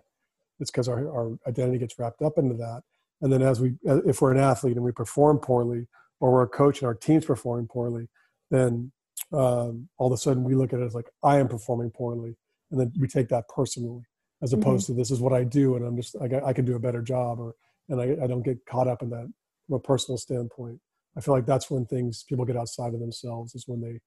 it's 0.60 0.72
because 0.72 0.88
our, 0.88 1.10
our 1.10 1.38
identity 1.48 1.78
gets 1.78 1.98
wrapped 1.98 2.22
up 2.22 2.38
into 2.38 2.56
that. 2.56 2.82
And 3.22 3.32
then, 3.32 3.42
as 3.42 3.60
we, 3.60 3.76
if 3.84 4.22
we're 4.22 4.32
an 4.32 4.40
athlete 4.40 4.76
and 4.76 4.86
we 4.86 4.92
perform 4.92 5.40
poorly, 5.40 5.88
or 6.20 6.32
we're 6.32 6.44
a 6.44 6.48
coach 6.48 6.80
and 6.80 6.88
our 6.88 6.94
team's 6.96 7.26
performing 7.26 7.68
poorly, 7.68 8.08
then 8.52 8.92
um, 9.34 9.90
all 9.98 10.08
of 10.08 10.14
a 10.14 10.18
sudden 10.18 10.44
we 10.44 10.56
look 10.56 10.74
at 10.74 10.80
it 10.80 10.86
as 10.86 10.96
like 10.96 11.10
I 11.24 11.38
am 11.38 11.48
performing 11.48 11.92
poorly, 11.92 12.36
and 12.72 12.80
then 12.80 12.94
we 13.00 13.08
take 13.08 13.30
that 13.30 13.48
personally, 13.48 14.04
as 14.42 14.54
opposed 14.54 14.88
to 14.88 14.94
this 14.94 15.12
is 15.12 15.20
what 15.20 15.34
I 15.34 15.44
do, 15.44 15.76
and 15.76 15.86
I'm 15.86 15.96
just 15.96 16.16
I, 16.22 16.48
I 16.48 16.54
can 16.54 16.66
do 16.66 16.76
a 16.76 16.80
better 16.80 17.02
job, 17.02 17.40
or 17.40 17.56
and 17.90 18.02
I, 18.02 18.24
I 18.24 18.28
don't 18.28 18.44
get 18.44 18.66
caught 18.66 18.88
up 18.88 19.02
in 19.02 19.10
that 19.12 19.32
from 19.68 19.76
a 19.76 19.80
personal 19.80 20.18
standpoint. 20.18 20.80
I 21.18 21.22
feel 21.22 21.34
like 21.34 21.46
that's 21.46 21.70
when 21.70 21.86
things 21.86 22.24
people 22.24 22.46
get 22.46 22.58
outside 22.58 22.94
of 22.94 23.00
themselves 23.00 23.56
is 23.56 23.68
when 23.68 23.82
they 23.82 24.00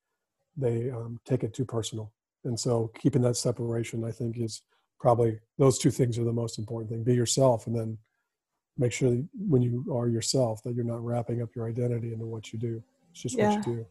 they 0.56 0.90
um, 0.90 1.20
take 1.26 1.44
it 1.44 1.54
too 1.54 1.64
personal, 1.64 2.12
and 2.44 2.58
so 2.58 2.90
keeping 2.98 3.22
that 3.22 3.36
separation, 3.36 4.04
I 4.04 4.10
think, 4.10 4.38
is 4.38 4.62
probably 5.02 5.36
those 5.58 5.78
two 5.78 5.90
things 5.90 6.16
are 6.18 6.24
the 6.24 6.32
most 6.32 6.58
important 6.58 6.88
thing. 6.90 7.02
Be 7.02 7.12
yourself, 7.14 7.66
and 7.66 7.76
then 7.76 7.98
make 8.78 8.92
sure 8.92 9.10
that 9.10 9.28
when 9.48 9.60
you 9.60 9.84
are 9.92 10.08
yourself 10.08 10.62
that 10.62 10.74
you're 10.74 10.84
not 10.84 11.04
wrapping 11.04 11.42
up 11.42 11.50
your 11.54 11.68
identity 11.68 12.12
into 12.14 12.24
what 12.24 12.52
you 12.52 12.58
do. 12.58 12.82
It's 13.10 13.20
just 13.20 13.36
Yeah. 13.36 13.56
what 13.56 13.66
you 13.66 13.74
do. 13.74 13.86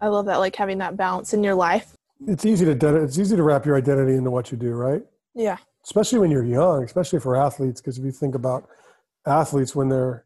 I 0.00 0.08
love 0.08 0.26
that, 0.26 0.38
like 0.38 0.56
having 0.56 0.78
that 0.78 0.96
balance 0.96 1.32
in 1.32 1.44
your 1.44 1.54
life. 1.54 1.94
It's 2.26 2.44
easy 2.44 2.64
to 2.74 2.96
it's 3.04 3.18
easy 3.18 3.36
to 3.36 3.42
wrap 3.42 3.66
your 3.66 3.76
identity 3.76 4.16
into 4.16 4.30
what 4.30 4.50
you 4.50 4.58
do, 4.58 4.72
right? 4.72 5.02
Yeah. 5.34 5.58
Especially 5.84 6.18
when 6.18 6.30
you're 6.30 6.44
young, 6.44 6.82
especially 6.82 7.20
for 7.20 7.36
athletes, 7.36 7.80
because 7.80 7.98
if 7.98 8.04
you 8.04 8.10
think 8.10 8.34
about 8.34 8.68
athletes 9.26 9.76
when 9.76 9.88
they're 9.90 10.24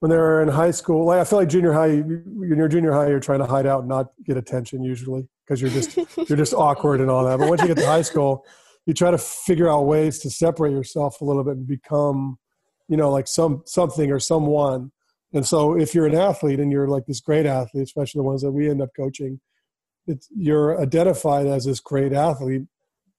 when 0.00 0.10
they're 0.10 0.42
in 0.42 0.48
high 0.48 0.70
school, 0.72 1.06
like 1.06 1.20
I 1.20 1.24
feel 1.24 1.38
like 1.38 1.48
junior 1.48 1.72
high, 1.72 2.00
when 2.00 2.56
you're 2.58 2.68
junior 2.68 2.92
high, 2.92 3.08
you're 3.08 3.20
trying 3.20 3.38
to 3.40 3.46
hide 3.46 3.66
out 3.66 3.80
and 3.80 3.88
not 3.88 4.12
get 4.24 4.36
attention 4.36 4.82
usually 4.82 5.26
because 5.46 5.60
you're 5.62 5.70
just 5.70 5.96
you're 6.28 6.36
just 6.36 6.54
awkward 6.66 7.00
and 7.00 7.10
all 7.10 7.24
that. 7.24 7.38
But 7.38 7.48
once 7.48 7.62
you 7.62 7.68
get 7.68 7.78
to 7.78 7.86
high 7.86 8.02
school, 8.02 8.44
you 8.88 8.94
try 8.94 9.10
to 9.10 9.18
figure 9.18 9.70
out 9.70 9.82
ways 9.82 10.18
to 10.18 10.30
separate 10.30 10.72
yourself 10.72 11.20
a 11.20 11.24
little 11.24 11.44
bit 11.44 11.58
and 11.58 11.66
become, 11.66 12.38
you 12.88 12.96
know, 12.96 13.10
like 13.10 13.28
some 13.28 13.62
something 13.66 14.10
or 14.10 14.18
someone. 14.18 14.90
And 15.34 15.46
so 15.46 15.78
if 15.78 15.94
you're 15.94 16.06
an 16.06 16.14
athlete 16.14 16.58
and 16.58 16.72
you're 16.72 16.88
like 16.88 17.04
this 17.04 17.20
great 17.20 17.44
athlete, 17.44 17.82
especially 17.82 18.20
the 18.20 18.22
ones 18.22 18.40
that 18.40 18.50
we 18.50 18.70
end 18.70 18.80
up 18.80 18.88
coaching, 18.96 19.40
it's, 20.06 20.26
you're 20.34 20.80
identified 20.80 21.46
as 21.46 21.66
this 21.66 21.80
great 21.80 22.14
athlete 22.14 22.62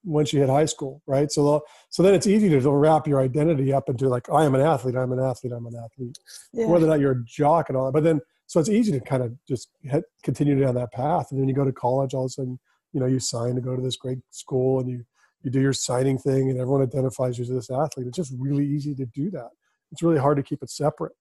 once 0.04 0.34
you 0.34 0.40
hit 0.40 0.50
high 0.50 0.66
school, 0.66 1.04
right? 1.06 1.32
So, 1.32 1.62
so 1.90 2.02
then 2.02 2.16
it's 2.16 2.26
easy 2.26 2.50
to 2.50 2.72
wrap 2.72 3.06
your 3.06 3.22
identity 3.22 3.72
up 3.72 3.90
into 3.90 4.10
like, 4.10 4.28
I 4.28 4.46
am 4.46 4.56
an 4.56 4.62
athlete, 4.62 4.96
I'm 4.96 5.12
an 5.12 5.20
athlete, 5.20 5.54
I'm 5.54 5.68
an 5.68 5.76
athlete 5.76 6.18
Yeah. 6.52 6.66
whether 6.66 6.88
or 6.88 6.90
not 6.90 7.00
you're 7.00 7.12
a 7.12 7.24
jock 7.26 7.70
and 7.70 7.78
all 7.78 7.86
that. 7.86 7.92
But 7.92 8.04
then, 8.04 8.22
so 8.48 8.60
it's 8.60 8.70
easy 8.70 8.92
to 8.94 9.00
kind 9.02 9.22
of 9.22 9.34
just 9.48 9.70
head, 9.88 10.02
continue 10.24 10.60
down 10.60 10.74
that 10.74 10.92
path. 10.94 11.28
And 11.30 11.40
then 11.40 11.48
you 11.48 11.54
go 11.54 11.64
to 11.64 11.72
college, 11.72 12.16
all 12.16 12.24
of 12.26 12.30
a 12.30 12.30
sudden, 12.30 12.60
you 12.92 13.00
know, 13.00 13.06
you 13.06 13.20
sign 13.20 13.54
to 13.54 13.62
go 13.62 13.76
to 13.76 13.84
this 13.84 13.98
great 13.98 14.18
school 14.32 14.80
and 14.80 14.90
you, 14.90 15.06
you 15.44 15.52
do 15.52 15.62
your 15.62 15.74
signing 15.74 16.18
thing 16.18 16.50
and 16.50 16.60
everyone 16.60 16.82
identifies 16.82 17.38
you 17.38 17.44
as 17.44 17.50
this 17.50 17.70
athlete. 17.70 18.08
It's 18.08 18.18
just 18.18 18.34
really 18.38 18.66
easy 18.66 18.94
to 18.96 19.06
do 19.06 19.32
that. 19.32 19.50
It's 19.92 20.04
really 20.04 20.20
hard 20.20 20.38
to 20.38 20.44
keep 20.44 20.62
it 20.62 20.70
separate. 20.70 21.14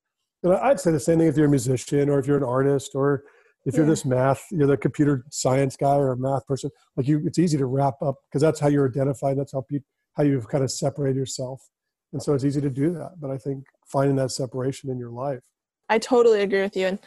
And 0.42 0.52
I'd 0.52 0.80
say 0.80 0.90
the 0.90 1.00
same 1.00 1.18
thing 1.18 1.28
if 1.28 1.36
you're 1.36 1.46
a 1.46 1.50
musician 1.50 2.08
or 2.08 2.18
if 2.18 2.26
you're 2.26 2.36
an 2.36 2.44
artist 2.44 2.92
or 2.94 3.24
if 3.64 3.74
you're 3.74 3.86
this 3.86 4.04
math, 4.04 4.44
you're 4.50 4.66
the 4.66 4.76
computer 4.76 5.24
science 5.30 5.76
guy 5.76 5.96
or 5.96 6.12
a 6.12 6.16
math 6.16 6.46
person, 6.46 6.70
like 6.96 7.06
you, 7.06 7.22
it's 7.26 7.38
easy 7.38 7.58
to 7.58 7.66
wrap 7.66 8.00
up 8.02 8.16
because 8.28 8.40
that's 8.40 8.60
how 8.60 8.68
you're 8.68 8.88
identified. 8.88 9.38
That's 9.38 9.52
how 9.52 9.62
people, 9.62 9.86
how 10.16 10.22
you've 10.22 10.48
kind 10.48 10.64
of 10.64 10.70
separated 10.70 11.16
yourself. 11.16 11.68
And 12.12 12.22
so 12.22 12.34
it's 12.34 12.44
easy 12.44 12.60
to 12.60 12.70
do 12.70 12.92
that. 12.94 13.20
But 13.20 13.30
I 13.30 13.36
think 13.36 13.64
finding 13.86 14.16
that 14.16 14.30
separation 14.30 14.90
in 14.90 14.98
your 14.98 15.10
life 15.10 15.42
I 15.88 15.98
totally 15.98 16.42
agree 16.42 16.62
with 16.62 16.76
you. 16.76 16.86
And 16.86 16.98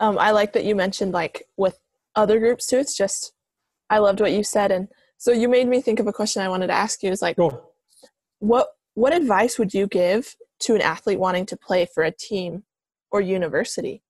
um, 0.00 0.18
I 0.18 0.30
like 0.30 0.52
that 0.54 0.64
you 0.64 0.74
mentioned 0.74 1.12
like 1.12 1.44
with 1.56 1.78
other 2.16 2.38
groups 2.38 2.66
too. 2.66 2.78
It's 2.78 2.96
just, 2.96 3.32
I 3.90 3.98
loved 3.98 4.20
what 4.20 4.32
you 4.32 4.42
said. 4.42 4.70
And 4.72 4.88
so 5.22 5.30
you 5.30 5.48
made 5.48 5.68
me 5.68 5.80
think 5.80 6.00
of 6.00 6.08
a 6.08 6.12
question 6.12 6.42
I 6.42 6.48
wanted 6.48 6.66
to 6.66 6.72
ask 6.72 7.00
you 7.04 7.12
is 7.12 7.22
like, 7.22 7.36
Go. 7.36 7.62
what, 8.40 8.70
what 8.94 9.12
advice 9.12 9.56
would 9.56 9.72
you 9.72 9.86
give 9.86 10.34
to 10.62 10.74
an 10.74 10.80
athlete 10.80 11.20
wanting 11.20 11.46
to 11.46 11.56
play 11.56 11.86
for 11.94 12.02
a 12.02 12.10
team 12.10 12.64
or 13.12 13.20
university? 13.20 14.02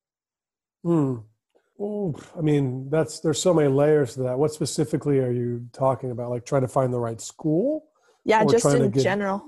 Hmm. 0.83 1.17
Ooh, 1.79 2.15
I 2.35 2.41
mean, 2.41 2.89
that's 2.89 3.21
there's 3.21 3.43
so 3.43 3.53
many 3.53 3.69
layers 3.69 4.15
to 4.15 4.23
that. 4.23 4.39
What 4.39 4.53
specifically 4.55 5.19
are 5.19 5.31
you 5.31 5.67
talking 5.75 6.13
about? 6.13 6.31
Like 6.31 6.47
trying 6.47 6.63
to 6.63 6.69
find 6.69 6.91
the 6.91 6.99
right 6.99 7.21
school? 7.21 7.85
Yeah, 8.25 8.47
just 8.47 8.65
in 8.65 8.91
get- 8.91 9.03
general. 9.03 9.45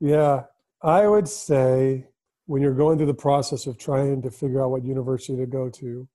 Yeah, 0.00 0.44
I 0.80 1.06
would 1.06 1.28
say 1.28 2.06
when 2.46 2.62
you're 2.62 2.72
going 2.72 2.96
through 2.96 3.08
the 3.08 3.14
process 3.14 3.66
of 3.66 3.76
trying 3.76 4.22
to 4.22 4.30
figure 4.30 4.64
out 4.64 4.70
what 4.70 4.82
university 4.82 5.36
to 5.36 5.44
go 5.46 5.68
to, 5.68 6.08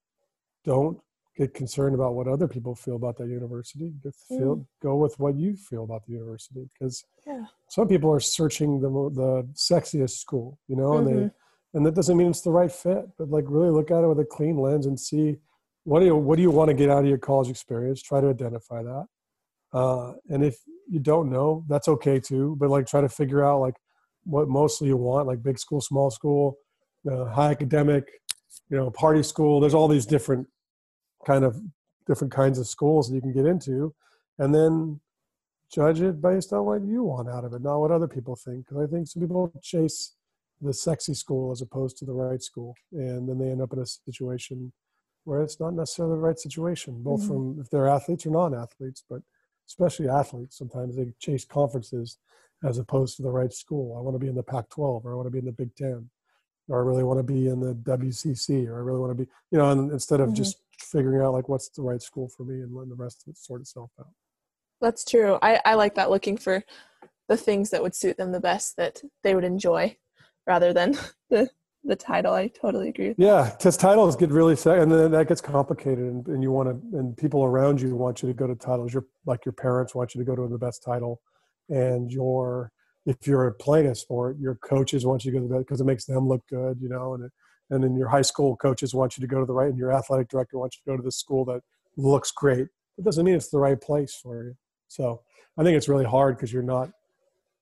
don't 0.66 1.00
get 1.38 1.53
concerned 1.53 1.94
about 1.94 2.15
what 2.15 2.27
other 2.27 2.48
people 2.48 2.74
feel 2.75 2.96
about 2.96 3.15
that 3.17 3.27
university. 3.27 3.94
Get 4.03 4.15
feel, 4.15 4.58
Mm. 4.58 4.65
Go 4.82 4.96
with 4.96 5.17
what 5.20 5.36
you 5.36 5.56
feel 5.56 5.84
about 5.84 6.03
the 6.06 6.13
university 6.13 6.67
because 6.74 7.06
Yeah. 7.25 7.46
some 7.70 7.88
people 7.88 8.12
are 8.12 8.20
searching 8.20 8.79
the 8.82 8.89
the 9.22 9.48
sexiest 9.53 10.17
school, 10.17 10.58
you 10.67 10.75
know, 10.75 10.98
and 10.98 11.08
Mhm. 11.08 11.13
they 11.13 11.32
and 11.74 11.86
that 11.86 11.94
doesn't 11.96 12.17
mean 12.17 12.29
it's 12.29 12.41
the 12.41 12.51
right 12.51 12.72
fit. 12.72 13.06
But 13.17 13.29
like 13.29 13.46
really 13.48 13.70
look 13.70 13.91
at 13.91 14.03
it 14.03 14.08
with 14.08 14.20
a 14.20 14.25
clean 14.25 14.58
lens 14.58 14.86
and 14.88 15.00
see 15.00 15.38
what 15.84 16.00
do 16.00 16.06
you 16.08 16.15
what 16.15 16.38
do 16.38 16.41
you 16.41 16.51
want 16.51 16.70
to 16.70 16.74
get 16.74 16.89
out 16.89 17.03
of 17.03 17.10
your 17.10 17.20
college 17.20 17.50
experience. 17.50 18.01
Try 18.01 18.20
to 18.22 18.29
identify 18.29 18.82
that, 18.84 19.06
uh, 19.74 20.13
and 20.29 20.44
if 20.44 20.56
you 20.89 21.00
don't 21.00 21.29
know, 21.29 21.63
that's 21.67 21.88
okay 21.88 22.20
too. 22.20 22.56
But 22.60 22.70
like 22.70 22.88
try 22.88 23.01
to 23.01 23.10
figure 23.10 23.44
out 23.44 23.60
like 23.60 23.75
what 24.24 24.48
mostly 24.50 24.88
you 24.88 24.98
want, 24.98 25.27
like 25.27 25.44
big 25.44 25.60
school, 25.60 25.82
small 25.82 26.10
school, 26.10 26.58
uh, 27.10 27.25
high 27.25 27.51
academic, 27.51 28.10
you 28.70 28.77
know, 28.77 28.89
party 28.89 29.24
school. 29.24 29.60
There's 29.60 29.74
all 29.74 29.88
these 29.88 30.06
different 30.06 30.48
kind 31.26 31.44
of 31.44 31.60
different 32.06 32.32
kinds 32.34 32.60
of 32.60 32.68
schools 32.68 33.10
that 33.10 33.16
you 33.16 33.22
can 33.22 33.34
get 33.34 33.46
into, 33.46 33.94
and 34.38 34.54
then 34.54 35.00
judge 35.72 36.00
it 36.02 36.22
based 36.22 36.54
on 36.54 36.66
what 36.66 36.82
you 36.82 37.04
want 37.04 37.28
out 37.30 37.44
of 37.44 37.54
it, 37.54 37.62
not 37.62 37.80
what 37.80 37.92
other 37.92 38.08
people 38.08 38.36
think. 38.36 38.66
Because 38.66 38.84
I 38.84 38.88
think 38.88 39.08
some 39.08 39.22
people 39.22 39.52
chase 39.62 40.16
the 40.62 40.74
sexy 40.74 41.14
school 41.14 41.52
as 41.52 41.62
opposed 41.62 41.98
to 41.98 42.06
the 42.06 42.14
right 42.14 42.42
school, 42.42 42.74
and 42.92 43.28
then 43.28 43.38
they 43.38 43.50
end 43.50 43.62
up 43.62 43.74
in 43.74 43.80
a 43.80 43.86
situation 43.86 44.72
where 45.26 45.42
it's 45.42 45.60
not 45.60 45.74
necessarily 45.74 46.16
the 46.16 46.22
right 46.22 46.40
situation, 46.40 47.04
both 47.04 47.22
Mhm. 47.22 47.28
from 47.28 47.60
if 47.60 47.70
they're 47.70 47.88
athletes 47.88 48.26
or 48.26 48.30
non-athletes, 48.30 49.04
but 49.10 49.22
especially 49.68 50.08
athletes. 50.08 50.58
Sometimes 50.58 50.96
they 50.96 51.14
chase 51.20 51.44
conferences 51.44 52.18
as 52.64 52.78
opposed 52.78 53.18
to 53.18 53.24
the 53.24 53.30
right 53.30 53.52
school. 53.52 53.98
I 53.98 54.00
want 54.02 54.16
to 54.16 54.20
be 54.20 54.30
in 54.30 54.36
the 54.36 54.42
Pac-12, 54.44 55.04
or 55.04 55.12
I 55.12 55.16
want 55.16 55.28
to 55.28 55.32
be 55.32 55.40
in 55.40 55.46
the 55.46 55.52
Big 55.52 55.76
Ten, 55.76 56.10
or 56.70 56.82
I 56.82 56.86
really 56.86 57.04
want 57.04 57.20
to 57.20 57.24
be 57.24 57.48
in 57.48 57.60
the 57.60 57.74
WCC, 57.76 58.68
or 58.68 58.76
I 58.78 58.80
really 58.80 59.00
want 59.00 59.12
to 59.18 59.24
be, 59.26 59.30
you 59.52 59.58
know, 59.58 59.70
and 59.72 59.92
instead 59.92 60.20
of 60.20 60.30
Mhm. 60.30 60.36
just 60.36 60.58
figuring 60.80 61.22
out 61.22 61.34
like 61.34 61.50
what's 61.50 61.70
the 61.70 61.82
right 61.82 62.02
school 62.02 62.30
for 62.30 62.44
me 62.44 62.62
and 62.62 62.74
letting 62.74 62.90
the 62.90 62.96
rest 62.96 63.24
of 63.24 63.32
it 63.32 63.38
sort 63.38 63.62
itself 63.62 63.92
out. 64.00 64.14
That's 64.82 65.04
true. 65.04 65.40
I, 65.42 65.60
I 65.66 65.74
like 65.74 65.96
that 65.96 66.10
looking 66.12 66.38
for 66.38 66.64
the 67.28 67.38
things 67.38 67.72
that 67.72 67.82
would 67.82 67.96
suit 67.96 68.18
them 68.18 68.32
the 68.32 68.40
best 68.40 68.78
that 68.78 69.02
they 69.24 69.34
would 69.36 69.44
enjoy 69.44 69.98
rather 70.46 70.74
than 70.74 70.98
the 71.30 71.50
the 71.84 71.96
title. 71.96 72.34
I 72.34 72.48
totally 72.50 72.90
agree 72.90 73.10
with 73.10 73.20
Yeah, 73.20 73.50
because 73.58 73.78
titles 73.78 74.16
get 74.16 74.30
really 74.30 74.56
sad, 74.56 74.80
and 74.80 74.92
then 74.92 75.12
that 75.12 75.28
gets 75.30 75.42
complicated, 75.42 76.00
and, 76.00 76.28
and 76.28 76.44
you 76.44 76.52
want 76.52 76.70
to, 76.70 76.98
and 76.98 77.16
people 77.16 77.44
around 77.46 77.80
you 77.82 77.96
want 77.96 78.22
you 78.22 78.28
to 78.28 78.34
go 78.34 78.46
to 78.46 78.56
titles. 78.56 78.94
Your 78.94 79.06
like 79.26 79.46
your 79.46 79.54
parents 79.54 79.96
want 79.96 80.14
you 80.14 80.20
to 80.20 80.26
go 80.26 80.36
to 80.36 80.48
the 80.48 80.58
best 80.58 80.84
title, 80.84 81.22
and 81.70 82.12
your 82.12 82.72
if 83.08 83.26
you're 83.26 83.52
playing 83.52 83.88
a 83.88 83.96
sport, 83.96 84.38
your 84.38 84.56
coaches 84.56 85.06
want 85.06 85.24
you 85.24 85.32
to 85.32 85.40
go 85.40 85.48
to 85.48 85.54
the 85.54 85.60
because 85.60 85.80
it 85.80 85.86
makes 85.86 86.06
them 86.06 86.28
look 86.28 86.46
good, 86.48 86.78
you 86.82 86.90
know, 86.90 87.14
and 87.14 87.24
it, 87.24 87.32
and 87.70 87.84
then 87.84 87.96
your 87.96 88.10
high 88.10 88.22
school 88.22 88.56
coaches 88.58 88.94
want 88.94 89.18
you 89.18 89.22
to 89.22 89.28
go 89.28 89.40
to 89.40 89.46
the 89.46 89.54
right, 89.54 89.70
and 89.70 89.78
your 89.78 89.94
athletic 89.94 90.28
director 90.28 90.58
wants 90.58 90.78
you 90.78 90.84
to 90.84 90.96
go 90.96 91.02
to 91.02 91.04
the 91.04 91.12
school 91.12 91.46
that 91.46 91.62
looks 91.96 92.32
great. 92.32 92.68
It 92.98 93.06
doesn't 93.06 93.26
mean 93.26 93.36
it's 93.36 93.50
the 93.50 93.60
right 93.60 93.80
place 93.80 94.14
for 94.22 94.44
you. 94.44 94.56
So 94.90 95.22
I 95.58 95.64
think 95.64 95.78
it's 95.78 95.90
really 95.90 96.06
hard 96.06 96.36
because 96.36 96.52
you're 96.52 96.64
not 96.64 96.92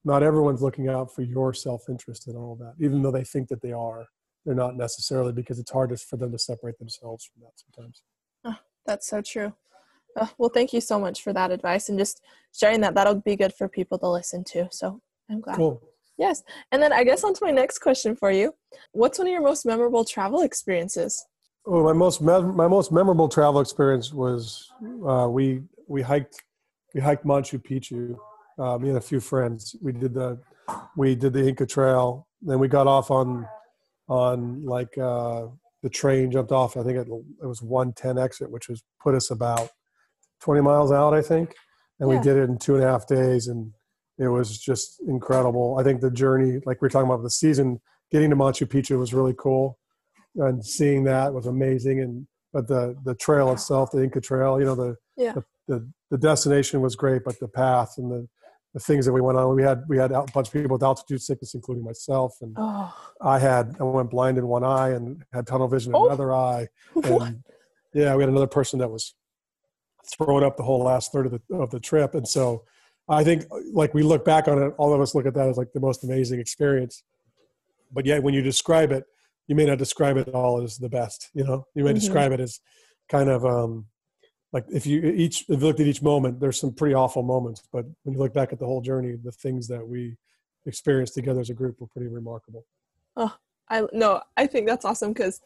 not 0.03 0.23
everyone's 0.23 0.61
looking 0.61 0.89
out 0.89 1.13
for 1.13 1.21
your 1.21 1.53
self 1.53 1.89
interest 1.89 2.27
and 2.27 2.35
all 2.35 2.55
that, 2.55 2.73
even 2.79 3.03
though 3.03 3.11
they 3.11 3.23
think 3.23 3.47
that 3.49 3.61
they 3.61 3.71
are 3.71 4.07
they're 4.45 4.55
not 4.55 4.75
necessarily 4.75 5.31
because 5.31 5.59
it's 5.59 5.71
hard 5.71 5.99
for 5.99 6.17
them 6.17 6.31
to 6.31 6.39
separate 6.39 6.77
themselves 6.79 7.25
from 7.25 7.43
that 7.43 7.53
sometimes. 7.55 8.01
That's 8.85 9.07
so 9.07 9.21
true. 9.21 9.53
Uh, 10.15 10.27
well, 10.37 10.49
thank 10.49 10.71
you 10.71 10.79
so 10.79 10.99
much 10.99 11.23
for 11.23 11.33
that 11.33 11.51
advice 11.51 11.89
and 11.89 11.97
just 11.97 12.21
sharing 12.53 12.81
that. 12.81 12.93
That'll 12.95 13.15
be 13.15 13.35
good 13.35 13.53
for 13.53 13.67
people 13.67 13.97
to 13.99 14.07
listen 14.07 14.43
to. 14.45 14.67
So 14.71 15.01
I'm 15.29 15.41
glad. 15.41 15.55
Cool. 15.57 15.81
Yes. 16.17 16.43
And 16.71 16.81
then 16.81 16.93
I 16.93 17.03
guess 17.03 17.23
on 17.23 17.33
to 17.33 17.43
my 17.43 17.51
next 17.51 17.79
question 17.79 18.15
for 18.15 18.31
you. 18.31 18.53
What's 18.93 19.17
one 19.19 19.27
of 19.27 19.31
your 19.31 19.41
most 19.41 19.65
memorable 19.65 20.05
travel 20.05 20.41
experiences? 20.41 21.25
Oh, 21.65 21.83
my 21.83 21.93
most 21.93 22.21
me- 22.21 22.41
my 22.41 22.67
most 22.67 22.91
memorable 22.91 23.27
travel 23.27 23.59
experience 23.59 24.13
was 24.13 24.71
uh, 25.07 25.27
we 25.29 25.63
we 25.87 26.01
hiked 26.01 26.41
we 26.93 27.01
hiked 27.01 27.25
Machu 27.25 27.59
Picchu. 27.61 28.15
Uh, 28.57 28.77
me 28.77 28.89
and 28.89 28.97
a 28.97 29.01
few 29.01 29.19
friends. 29.19 29.75
We 29.81 29.91
did 29.91 30.13
the 30.13 30.39
we 30.95 31.15
did 31.15 31.33
the 31.33 31.47
Inca 31.47 31.65
Trail. 31.65 32.27
Then 32.41 32.59
we 32.59 32.67
got 32.67 32.87
off 32.87 33.11
on 33.11 33.45
on 34.07 34.63
like 34.63 34.95
uh, 34.97 35.47
the 35.81 35.89
train 35.89 36.31
jumped 36.31 36.51
off. 36.51 36.77
I 36.77 36.83
think 36.83 36.97
it, 36.97 37.07
it 37.07 37.45
was 37.45 37.61
110 37.61 38.17
exit, 38.23 38.49
which 38.49 38.69
was 38.69 38.83
put 39.01 39.15
us 39.15 39.31
about 39.31 39.69
20 40.41 40.61
miles 40.61 40.91
out, 40.91 41.13
I 41.13 41.21
think. 41.21 41.53
And 41.99 42.09
Yeah. 42.09 42.17
we 42.17 42.23
did 42.23 42.37
it 42.37 42.49
in 42.49 42.57
two 42.57 42.75
and 42.75 42.83
a 42.83 42.87
half 42.87 43.07
days, 43.07 43.47
and 43.47 43.71
it 44.17 44.27
was 44.27 44.57
just 44.59 45.01
incredible. 45.07 45.77
I 45.79 45.83
think 45.83 46.01
the 46.01 46.11
journey, 46.11 46.59
like 46.65 46.81
we 46.81 46.85
are 46.87 46.89
talking 46.89 47.09
about 47.09 47.23
the 47.23 47.29
season, 47.29 47.81
getting 48.11 48.29
to 48.29 48.35
Machu 48.35 48.67
Picchu 48.67 48.97
was 48.99 49.13
really 49.13 49.33
cool, 49.37 49.77
and 50.35 50.65
seeing 50.65 51.03
that 51.05 51.33
was 51.33 51.45
amazing. 51.47 51.99
And 52.01 52.27
but 52.53 52.67
the 52.67 52.95
the 53.03 53.15
trail 53.15 53.51
itself, 53.51 53.91
the 53.91 54.03
Inca 54.03 54.21
Trail, 54.21 54.59
you 54.59 54.65
know, 54.65 54.75
the 54.75 54.95
Yeah. 55.17 55.33
the, 55.33 55.43
the, 55.67 55.89
the 56.11 56.17
destination 56.17 56.81
was 56.81 56.95
great, 56.95 57.23
but 57.25 57.39
the 57.39 57.47
path 57.47 57.95
and 57.97 58.11
the 58.11 58.27
the 58.73 58.79
things 58.81 59.05
that 59.05 59.13
we 59.13 59.21
went 59.21 59.37
on, 59.37 59.55
we 59.55 59.63
had 59.63 59.83
we 59.87 59.97
had 59.97 60.11
a 60.11 60.23
bunch 60.33 60.47
of 60.47 60.53
people 60.53 60.73
with 60.75 60.83
altitude 60.83 61.21
sickness, 61.21 61.53
including 61.53 61.83
myself, 61.83 62.35
and 62.41 62.53
Oh, 62.57 62.93
I 63.21 63.39
had 63.39 63.75
I 63.79 63.83
went 63.83 64.09
blind 64.11 64.37
in 64.37 64.47
one 64.47 64.63
eye 64.63 64.89
and 64.89 65.23
had 65.33 65.47
tunnel 65.47 65.67
vision 65.67 65.91
in 65.91 65.95
Oh. 65.97 66.05
another 66.07 66.33
eye. 66.33 66.67
And 67.03 67.43
yeah, 67.93 68.13
we 68.15 68.23
had 68.23 68.29
another 68.29 68.47
person 68.47 68.79
that 68.79 68.89
was 68.91 69.13
throwing 70.17 70.43
up 70.43 70.57
the 70.57 70.63
whole 70.63 70.83
last 70.83 71.11
third 71.13 71.25
of 71.25 71.31
the 71.31 71.55
of 71.55 71.71
the 71.71 71.79
trip. 71.79 72.13
And 72.15 72.27
so 72.27 72.63
I 73.07 73.23
think 73.23 73.45
like 73.71 73.93
we 73.93 74.03
look 74.03 74.25
back 74.25 74.47
on 74.47 74.61
it, 74.61 74.73
all 74.77 74.93
of 74.93 75.01
us 75.01 75.13
look 75.13 75.25
at 75.25 75.33
that 75.35 75.47
as 75.47 75.57
like 75.57 75.71
the 75.73 75.79
most 75.79 76.03
amazing 76.03 76.39
experience. 76.39 77.03
But 77.91 78.05
yet 78.05 78.23
when 78.23 78.33
you 78.33 78.41
describe 78.41 78.91
it, 78.91 79.05
you 79.47 79.55
may 79.55 79.65
not 79.65 79.77
describe 79.77 80.17
it 80.17 80.29
all 80.29 80.61
as 80.61 80.77
the 80.77 80.89
best, 80.89 81.29
you 81.33 81.43
know. 81.43 81.67
You 81.75 81.83
may 81.83 81.91
Mhm. 81.91 81.95
describe 81.95 82.31
it 82.31 82.39
as 82.39 82.59
kind 83.09 83.29
of 83.29 83.45
um 83.45 83.85
like 84.51 84.65
if 84.71 84.87
you 84.87 85.01
each 85.03 85.41
if 85.49 85.59
you 85.61 85.67
looked 85.67 85.79
at 85.79 85.87
each 85.87 86.01
moment, 86.01 86.39
there's 86.39 86.59
some 86.59 86.73
pretty 86.73 86.95
awful 86.95 87.21
moments. 87.21 87.61
But 87.71 87.85
when 88.03 88.13
you 88.15 88.19
look 88.19 88.33
back 88.33 88.51
at 88.53 88.59
the 88.59 88.65
whole 88.65 88.81
journey, 88.81 89.15
the 89.15 89.31
things 89.31 89.67
that 89.67 89.87
we 89.87 90.17
experienced 90.65 91.13
together 91.13 91.41
as 91.41 91.51
a 91.51 91.53
group 91.53 91.79
were 91.79 91.87
pretty 91.87 92.07
remarkable. 92.07 92.65
Oh, 93.15 93.35
I 93.69 93.85
no, 93.93 94.21
I 94.35 94.47
think 94.47 94.67
that's 94.67 94.85
awesome 94.85 95.13
because 95.13 95.41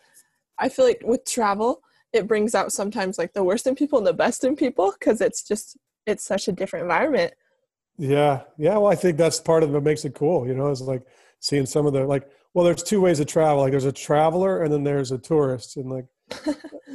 I 0.58 0.70
feel 0.70 0.86
like 0.86 1.02
with 1.04 1.26
travel, 1.26 1.82
it 2.14 2.28
brings 2.28 2.56
out 2.56 2.72
sometimes 2.72 3.18
like 3.18 3.34
the 3.34 3.44
worst 3.44 3.68
in 3.68 3.76
people 3.76 3.98
and 3.98 4.08
the 4.08 4.14
best 4.14 4.44
in 4.46 4.56
people 4.56 4.94
because 4.98 5.20
it's 5.20 5.44
just 5.44 5.78
it's 6.06 6.24
such 6.24 6.48
a 6.48 6.54
different 6.54 6.84
environment. 6.84 7.34
Yeah, 8.00 8.44
yeah. 8.58 8.78
Well, 8.78 8.88
I 8.92 8.96
think 8.96 9.18
that's 9.18 9.42
part 9.42 9.62
of 9.62 9.72
what 9.72 9.84
makes 9.84 10.06
it 10.06 10.16
cool. 10.16 10.48
You 10.48 10.56
know, 10.56 10.68
it's 10.72 10.80
like 10.82 11.04
seeing 11.42 11.66
some 11.66 11.86
of 11.86 11.94
the 11.94 12.06
like. 12.06 12.28
Well, 12.54 12.66
there's 12.66 12.82
two 12.82 13.02
ways 13.02 13.18
to 13.20 13.26
travel. 13.26 13.62
Like, 13.62 13.72
there's 13.72 13.86
a 13.86 13.92
traveler, 13.92 14.64
and 14.64 14.74
then 14.74 14.84
there's 14.84 15.12
a 15.12 15.18
tourist. 15.20 15.78
And 15.78 15.92
like 15.92 16.06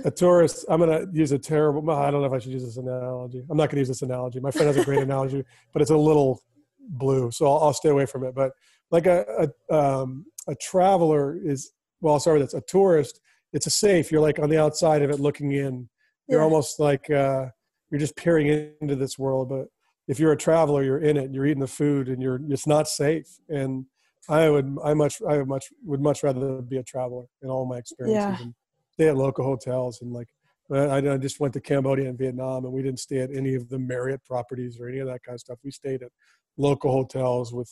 a 0.04 0.11
tourist, 0.16 0.64
I'm 0.68 0.80
gonna 0.80 1.04
use 1.12 1.30
a 1.32 1.38
terrible. 1.38 1.88
I 1.90 2.11
don't 2.11 2.23
know 2.23 2.26
if 2.26 2.32
I 2.32 2.38
should 2.38 2.52
use 2.52 2.64
this 2.64 2.78
analogy. 2.78 3.44
I'm 3.50 3.56
not 3.58 3.68
gonna 3.68 3.80
use 3.80 3.88
this 3.88 4.02
analogy. 4.02 4.40
My 4.40 4.50
friend 4.50 4.66
has 4.66 4.78
a 4.78 4.84
great 4.84 5.02
analogy, 5.02 5.44
but 5.75 5.82
it's 5.82 5.90
a 5.90 5.96
little 5.96 6.42
blue, 6.88 7.30
so 7.30 7.46
I'll, 7.46 7.64
I'll 7.64 7.73
stay 7.75 7.90
away 7.90 8.06
from 8.06 8.25
it. 8.25 8.34
But 8.34 8.52
like 8.90 9.06
a 9.06 9.46
a, 9.70 9.75
um, 9.75 10.25
a 10.49 10.54
traveler 10.54 11.37
is 11.37 11.73
well, 12.00 12.18
sorry, 12.18 12.40
that's 12.40 12.54
a 12.54 12.62
tourist. 12.62 13.20
It's 13.52 13.66
a 13.66 13.70
safe. 13.70 14.11
You're 14.11 14.20
like 14.23 14.38
on 14.38 14.49
the 14.49 14.58
outside 14.58 15.02
of 15.02 15.11
it, 15.11 15.20
looking 15.20 15.52
in. 15.52 15.88
You're 16.28 16.40
Yeah. 16.40 16.44
almost 16.44 16.80
like 16.80 17.11
uh, 17.11 17.46
you're 17.90 18.00
just 18.00 18.16
peering 18.16 18.73
into 18.80 18.96
this 18.96 19.18
world, 19.18 19.50
but 19.50 19.68
if 20.08 20.18
you're 20.20 20.32
a 20.32 20.37
traveler, 20.37 20.82
you're 20.82 20.99
in 21.00 21.16
it. 21.16 21.32
You're 21.32 21.46
eating 21.46 21.61
the 21.61 21.66
food, 21.66 22.08
and 22.08 22.23
you're 22.23 22.40
it's 22.49 22.66
not 22.66 22.88
safe. 22.88 23.26
And 23.49 23.87
I 24.28 24.49
would 24.50 24.76
I 24.84 24.94
much 24.94 25.20
I 25.28 25.38
would 25.38 25.49
much 25.49 25.66
would 25.84 26.00
much 26.00 26.23
rather 26.23 26.61
be 26.62 26.78
a 26.78 26.82
traveler 26.82 27.25
in 27.42 27.49
all 27.50 27.66
my 27.66 27.78
experiences 27.78 28.16
Yeah. 28.40 28.42
and 28.44 28.54
stay 28.92 29.08
at 29.08 29.16
local 29.16 29.44
hotels 29.44 30.00
and 30.02 30.12
like. 30.12 30.28
I, 30.73 30.96
I 30.96 31.18
just 31.18 31.40
went 31.40 31.52
to 31.52 31.61
Cambodia 31.61 32.08
and 32.08 32.16
Vietnam, 32.16 32.64
and 32.64 32.73
we 32.73 32.80
didn't 32.82 32.99
stay 32.99 33.18
at 33.18 33.30
any 33.30 33.54
of 33.54 33.68
the 33.68 33.78
Marriott 33.78 34.25
properties 34.25 34.80
or 34.80 34.88
any 34.88 34.99
of 35.00 35.06
that 35.08 35.23
kind 35.23 35.34
of 35.34 35.40
stuff. 35.40 35.58
We 35.62 35.70
stayed 35.70 36.02
at 36.02 36.08
local 36.56 36.90
hotels 36.90 37.52
with, 37.52 37.70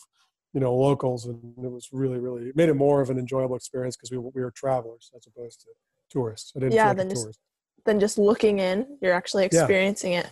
you 0.53 0.61
know, 0.61 0.75
locals, 0.77 1.25
and 1.25 1.41
it 1.65 1.71
was 1.73 1.89
really, 1.91 2.19
really 2.19 2.51
it 2.51 2.55
made 2.55 2.69
it 2.69 2.75
more 2.75 3.01
of 3.01 3.09
an 3.09 3.19
enjoyable 3.19 3.57
experience 3.57 3.97
because 3.97 4.11
we 4.11 4.19
were- 4.19 4.29
we 4.35 4.43
were 4.43 4.51
travelers 4.51 5.11
as 5.17 5.27
opposed 5.27 5.63
to 5.63 5.69
tourists. 6.11 6.53
I 6.55 6.59
didn't 6.61 6.75
Yeah, 6.75 6.93
feel 6.93 6.99
like 6.99 7.09
just- 7.09 7.23
tourist. 7.23 7.41
Then 7.87 7.99
just 7.99 8.19
looking 8.19 8.59
in, 8.59 8.99
you're 9.01 9.15
actually 9.15 9.45
Yeah. 9.45 9.61
experiencing 9.63 10.13
it. 10.13 10.31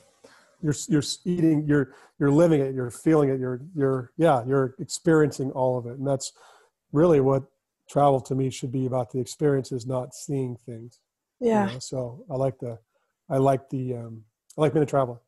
You're 0.62 0.74
you're 0.88 1.02
eating 1.24 1.64
you're 1.66 1.92
you're 2.18 2.30
living 2.30 2.60
it 2.60 2.74
you're 2.74 2.90
feeling 2.90 3.28
it 3.30 3.38
you're 3.40 3.60
you're 3.74 4.12
yeah 4.16 4.44
you're 4.44 4.74
experiencing 4.78 5.50
all 5.52 5.78
of 5.78 5.86
it 5.86 5.98
and 5.98 6.06
that's 6.06 6.32
really 6.92 7.20
what 7.20 7.44
travel 7.88 8.20
to 8.20 8.34
me 8.34 8.50
should 8.50 8.70
be 8.72 8.86
about 8.86 9.10
the 9.10 9.18
experiences 9.18 9.86
not 9.86 10.14
seeing 10.14 10.56
things 10.56 11.00
you 11.40 11.48
Yeah. 11.48 11.66
know? 11.66 11.78
so 11.78 12.24
i 12.30 12.34
like 12.34 12.58
the 12.58 12.78
i 13.28 13.36
like 13.36 13.68
the 13.70 13.94
um 13.94 14.22
i 14.56 14.60
like 14.60 14.72
being 14.72 14.82
a 14.82 14.86
traveler 14.86 15.18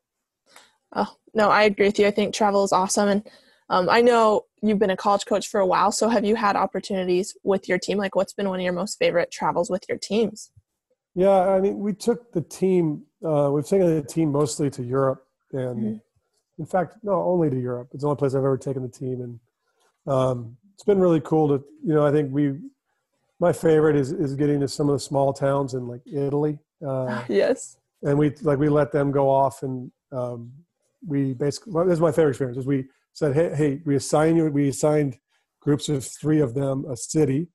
Oh 0.95 1.17
no, 1.35 1.49
I 1.49 1.63
agree 1.65 1.87
with 1.87 1.99
you. 1.99 2.07
I 2.07 2.11
think 2.11 2.35
travel 2.35 2.65
is 2.65 2.73
awesome, 2.73 3.09
and 3.09 3.31
um, 3.71 3.89
I 3.89 4.03
know 4.03 4.45
you've 4.63 4.79
been 4.79 4.91
a 4.91 4.97
college 4.97 5.25
coach 5.25 5.49
for 5.49 5.61
a 5.61 5.67
while. 5.67 5.91
So 5.91 6.09
have 6.09 6.25
you 6.25 6.37
had 6.37 6.57
opportunities 6.57 7.35
with 7.43 7.69
your 7.69 7.79
team? 7.79 7.97
Like, 7.99 8.15
what's 8.15 8.35
been 8.35 8.49
one 8.49 8.61
of 8.61 8.65
your 8.65 8.75
most 8.75 8.99
favorite 8.99 9.31
travels 9.31 9.71
with 9.71 9.85
your 9.89 9.97
teams? 9.99 10.51
Yeah 11.15 11.49
i 11.51 11.61
mean 11.61 11.79
we 11.79 11.93
took 11.93 12.33
the 12.33 12.41
team 12.41 13.03
uh 13.25 13.51
we've 13.53 13.67
taken 13.67 13.87
the 13.95 14.03
team 14.03 14.31
mostly 14.33 14.71
to 14.71 14.83
europe 14.83 15.25
and 15.53 15.79
Mhm. 15.79 16.01
in 16.59 16.67
fact 16.67 16.97
no 17.03 17.23
only 17.23 17.51
to 17.51 17.61
europe 17.61 17.89
it's 17.93 18.03
the 18.03 18.09
only 18.09 18.19
place 18.19 18.35
i've 18.35 18.45
ever 18.45 18.57
taken 18.59 18.83
the 18.83 18.89
team 18.89 19.21
and 19.21 19.41
um 20.13 20.57
it's 20.75 20.85
been 20.85 21.01
really 21.01 21.21
cool 21.21 21.49
to 21.49 21.65
you 21.85 21.95
know 21.95 22.07
i 22.07 22.11
think 22.11 22.33
we 22.33 22.59
my 23.41 23.53
favorite 23.53 23.97
is 23.97 24.13
is 24.13 24.35
getting 24.35 24.61
to 24.61 24.69
some 24.69 24.89
of 24.89 24.95
the 24.95 24.99
small 25.01 25.33
towns 25.33 25.75
in 25.75 25.87
like 25.87 26.01
italy 26.07 26.59
uh 26.87 27.23
yes. 27.29 27.77
and 28.03 28.19
we 28.19 28.31
like 28.43 28.59
we 28.59 28.69
let 28.69 28.91
them 28.93 29.11
go 29.13 29.29
off 29.29 29.63
and 29.63 29.91
um, 30.13 30.53
we 31.07 31.33
basically 31.33 31.73
well, 31.73 31.85
this 31.87 31.95
is 31.95 32.01
my 32.01 32.13
favorite 32.13 32.31
experience 32.31 32.59
is 32.59 32.67
we 32.67 32.87
said 33.13 33.35
hey 33.35 33.55
hey 33.55 33.81
we 33.85 33.97
assign 33.97 34.37
you 34.37 34.47
we 34.51 34.69
assigned 34.69 35.19
groups 35.61 35.89
of 35.89 36.05
three 36.05 36.41
of 36.41 36.55
them 36.55 36.85
a 36.91 36.97
city 36.97 37.49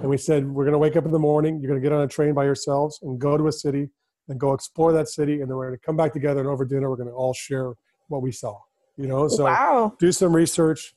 and 0.00 0.08
we 0.08 0.16
said 0.16 0.46
we're 0.46 0.64
going 0.64 0.72
to 0.72 0.78
wake 0.78 0.96
up 0.96 1.04
in 1.04 1.12
the 1.12 1.18
morning 1.18 1.60
you're 1.60 1.68
going 1.68 1.80
to 1.80 1.84
get 1.84 1.92
on 1.94 2.02
a 2.02 2.08
train 2.08 2.34
by 2.34 2.44
yourselves 2.44 2.98
and 3.02 3.20
go 3.20 3.36
to 3.36 3.46
a 3.46 3.52
city 3.52 3.88
and 4.28 4.40
go 4.40 4.52
explore 4.52 4.92
that 4.92 5.08
city 5.08 5.40
and 5.40 5.50
then 5.50 5.56
we're 5.56 5.66
going 5.68 5.78
to 5.78 5.84
come 5.84 5.96
back 5.96 6.12
together 6.12 6.40
and 6.40 6.48
over 6.48 6.64
dinner 6.64 6.90
we're 6.90 6.96
going 6.96 7.08
to 7.08 7.14
all 7.14 7.34
share 7.34 7.72
what 8.08 8.22
we 8.22 8.32
saw 8.32 8.58
you 8.96 9.06
know 9.06 9.28
so 9.28 9.44
wow. 9.44 9.94
do 9.98 10.12
some 10.12 10.34
research 10.34 10.94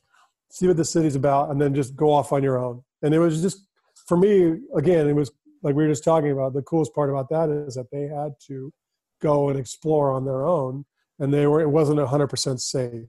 see 0.50 0.66
what 0.66 0.76
the 0.76 0.84
city's 0.84 1.14
about 1.14 1.50
and 1.50 1.60
then 1.60 1.74
just 1.74 1.94
go 1.94 2.12
off 2.12 2.32
on 2.32 2.42
your 2.42 2.58
own 2.58 2.82
and 3.02 3.14
it 3.14 3.18
was 3.18 3.42
just 3.42 3.66
for 4.06 4.16
me 4.16 4.56
again 4.76 5.08
it 5.08 5.14
was 5.14 5.30
like 5.62 5.74
we 5.74 5.82
were 5.82 5.88
just 5.88 6.04
talking 6.04 6.30
about 6.30 6.52
the 6.54 6.62
coolest 6.62 6.94
part 6.94 7.10
about 7.10 7.28
that 7.28 7.50
is 7.50 7.74
that 7.74 7.90
they 7.90 8.02
had 8.02 8.32
to 8.46 8.72
go 9.20 9.48
and 9.48 9.58
explore 9.58 10.12
on 10.12 10.24
their 10.24 10.46
own 10.46 10.84
and 11.18 11.32
they 11.32 11.46
were 11.46 11.60
it 11.60 11.68
wasn't 11.68 11.98
100% 11.98 12.60
safe 12.60 13.08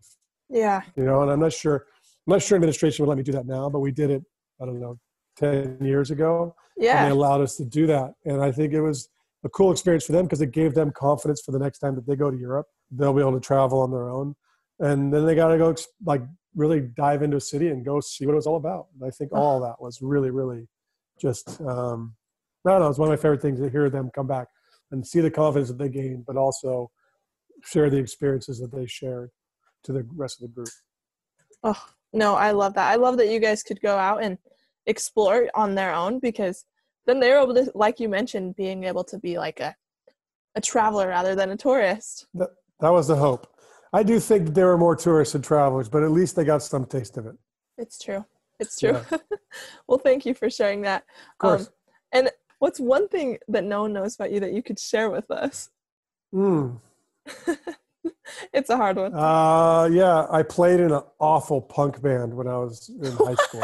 Yeah. 0.49 0.81
you 0.95 1.03
know 1.03 1.21
and 1.21 1.31
i'm 1.31 1.39
not 1.39 1.53
sure 1.53 1.85
i'm 2.27 2.31
not 2.33 2.41
sure 2.41 2.55
administration 2.55 3.05
would 3.05 3.09
let 3.09 3.17
me 3.17 3.23
do 3.23 3.31
that 3.33 3.45
now 3.45 3.69
but 3.69 3.79
we 3.79 3.91
did 3.91 4.09
it 4.09 4.23
i 4.61 4.65
don't 4.65 4.79
know 4.79 4.99
10 5.39 5.77
years 5.81 6.11
ago 6.11 6.55
and 6.77 7.07
they 7.07 7.11
allowed 7.11 7.41
us 7.41 7.55
to 7.57 7.65
do 7.65 7.87
that. 7.87 8.13
And 8.25 8.41
i 8.41 8.51
think 8.51 8.73
it 8.73 8.81
was 8.81 9.09
a 9.43 9.49
cool 9.49 9.71
experience 9.71 10.05
for 10.05 10.11
them 10.11 10.25
because 10.25 10.41
it 10.41 10.51
gave 10.51 10.73
them 10.73 10.91
confidence 10.91 11.41
for 11.41 11.51
the 11.51 11.59
next 11.59 11.79
time 11.79 11.95
that 11.95 12.05
they 12.05 12.15
go 12.15 12.29
to 12.29 12.37
europe 12.37 12.67
they'll 12.91 13.13
be 13.13 13.21
able 13.21 13.33
to 13.33 13.39
travel 13.39 13.81
on 13.81 13.91
their 13.91 14.09
own. 14.09 14.35
And 14.79 15.13
then 15.13 15.25
they 15.25 15.35
got 15.35 15.49
to 15.49 15.57
go 15.57 15.75
like 16.05 16.23
really 16.55 16.81
dive 16.81 17.21
into 17.21 17.37
a 17.37 17.41
city 17.41 17.67
and 17.67 17.85
go 17.85 17.99
see 17.99 18.25
what 18.25 18.33
it 18.33 18.35
was 18.35 18.47
all 18.47 18.55
about. 18.55 18.87
And 18.93 19.07
i 19.07 19.11
think 19.11 19.31
all 19.33 19.59
that 19.61 19.75
was 19.79 20.01
really 20.01 20.31
really 20.31 20.67
just 21.21 21.61
um 21.61 22.15
i 22.65 22.71
don't 22.71 22.79
know 22.79 22.87
it's 22.87 22.97
one 22.97 23.09
of 23.09 23.11
my 23.11 23.21
favorite 23.21 23.41
things 23.41 23.59
to 23.59 23.69
hear 23.69 23.89
them 23.89 24.09
come 24.15 24.27
back 24.27 24.47
and 24.91 25.05
see 25.05 25.19
the 25.19 25.29
confidence 25.29 25.67
that 25.67 25.77
they 25.77 25.89
gained 25.89 26.25
but 26.25 26.37
also 26.37 26.89
share 27.63 27.89
the 27.89 27.97
experiences 27.97 28.59
that 28.59 28.71
they 28.71 28.85
shared 28.85 29.29
to 29.83 29.93
the 29.93 30.05
rest 30.15 30.41
of 30.41 30.49
the 30.49 30.53
group. 30.53 30.69
Oh, 31.63 31.85
no, 32.13 32.35
I 32.35 32.51
love 32.51 32.73
that. 32.75 32.89
I 32.89 32.95
love 32.95 33.17
that 33.17 33.29
you 33.29 33.39
guys 33.39 33.63
could 33.63 33.81
go 33.81 33.97
out 33.97 34.23
and 34.23 34.37
explore 34.93 35.39
on 35.55 35.75
their 35.75 35.93
own 35.93 36.19
because 36.19 36.65
then 37.05 37.19
they're 37.19 37.41
able 37.41 37.53
to, 37.55 37.71
like 37.75 37.99
you 38.01 38.09
mentioned, 38.09 38.55
being 38.55 38.83
able 38.91 39.03
to 39.11 39.17
be 39.17 39.37
like 39.45 39.59
a, 39.59 39.71
a 40.55 40.61
traveler 40.61 41.07
rather 41.07 41.33
than 41.39 41.49
a 41.51 41.57
tourist. 41.57 42.27
that 42.39 42.49
that 42.81 42.89
was 42.97 43.07
the 43.07 43.15
hope 43.27 43.43
i 43.99 44.01
do 44.11 44.19
think 44.29 44.41
there 44.53 44.67
were 44.71 44.77
more 44.77 44.95
tourists 44.95 45.35
and 45.35 45.43
travelers 45.43 45.87
but 45.93 46.01
at 46.07 46.11
least 46.19 46.35
they 46.35 46.45
got 46.53 46.61
some 46.63 46.85
taste 46.95 47.15
of 47.19 47.23
it 47.31 47.35
It's 47.83 47.97
true. 48.05 48.23
It's 48.61 48.77
true. 48.81 48.99
well, 49.87 49.99
thank 50.07 50.25
you 50.27 50.33
for 50.33 50.49
sharing 50.49 50.81
that. 50.89 51.01
Um, 51.03 51.09
of 51.33 51.37
course 51.39 51.65
and 52.11 52.25
what's 52.63 52.79
one 52.79 53.07
thing 53.07 53.37
that 53.53 53.63
no 53.63 53.79
one 53.83 53.93
knows 53.93 54.15
about 54.15 54.31
you 54.33 54.39
that 54.43 54.53
you 54.57 54.61
could 54.67 54.79
share 54.79 55.09
with 55.17 55.29
us? 55.43 55.69
Mm. 56.33 56.79
it's 58.53 58.69
a 58.69 58.77
hard 58.77 58.97
one. 58.97 59.13
Uh, 59.13 59.89
yeah, 59.91 60.27
I 60.29 60.41
played 60.43 60.79
in 60.79 60.91
an 60.91 61.01
awful 61.19 61.59
punk 61.61 62.01
band 62.05 62.33
when 62.37 62.47
I 62.47 62.57
was 62.57 62.89
in 62.89 63.11
high 63.25 63.35
school. 63.47 63.63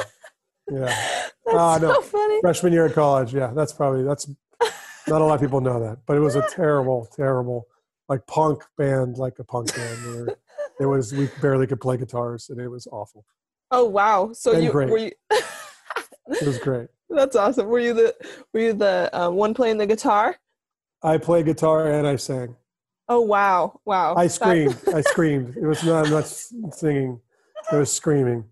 Yeah, 0.72 0.86
That's 1.46 1.58
uh, 1.58 1.80
so 1.80 1.88
no. 1.88 2.02
funny. 2.02 2.42
freshman 2.42 2.74
year 2.74 2.86
of 2.86 2.94
college. 2.94 3.34
Yeah, 3.34 3.52
that's 3.56 3.72
probably 3.74 4.04
that's 4.04 4.28
not 5.08 5.22
a 5.22 5.24
lot 5.24 5.36
of 5.36 5.42
people 5.42 5.62
know 5.62 5.80
that, 5.80 6.00
but 6.08 6.18
it 6.18 6.22
was 6.22 6.36
a 6.36 6.46
terrible, 6.50 7.08
terrible 7.16 7.68
like 8.10 8.26
punk 8.28 8.64
band, 8.78 9.18
like 9.18 9.38
a 9.40 9.44
punk 9.44 9.74
band. 9.76 9.98
Where 10.06 10.38
it 10.80 10.86
was 10.86 11.14
we 11.14 11.30
barely 11.42 11.68
could 11.68 11.80
play 11.82 11.98
guitars, 11.98 12.50
and 12.50 12.60
it 12.60 12.68
was 12.68 12.88
awful. 12.92 13.26
Oh 13.72 13.86
wow! 13.86 14.32
So 14.34 14.54
And 14.54 14.64
you 14.64 14.72
great. 14.72 14.90
were 14.90 14.98
you? 14.98 15.12
It 15.32 16.48
was 16.48 16.58
great. 16.58 16.88
That's 17.10 17.36
awesome. 17.36 17.68
Were 17.68 17.80
you 17.80 17.94
the 17.94 18.16
were 18.54 18.60
you 18.60 18.74
the 18.74 19.10
uh, 19.14 19.30
one 19.30 19.54
playing 19.54 19.78
the 19.78 19.86
guitar? 19.86 20.36
I 21.04 21.18
played 21.20 21.46
guitar 21.46 21.92
and 21.92 22.08
I 22.08 22.16
sang. 22.16 22.56
Oh 23.08 23.22
wow! 23.22 23.80
Wow! 23.86 24.16
I 24.16 24.26
screamed. 24.26 24.76
I 24.92 25.02
screamed. 25.02 25.56
It 25.58 25.66
was 25.68 25.84
not 25.84 26.10
not 26.10 26.26
singing. 26.74 27.20
It 27.72 27.76
was 27.76 27.92
screaming. 27.94 28.46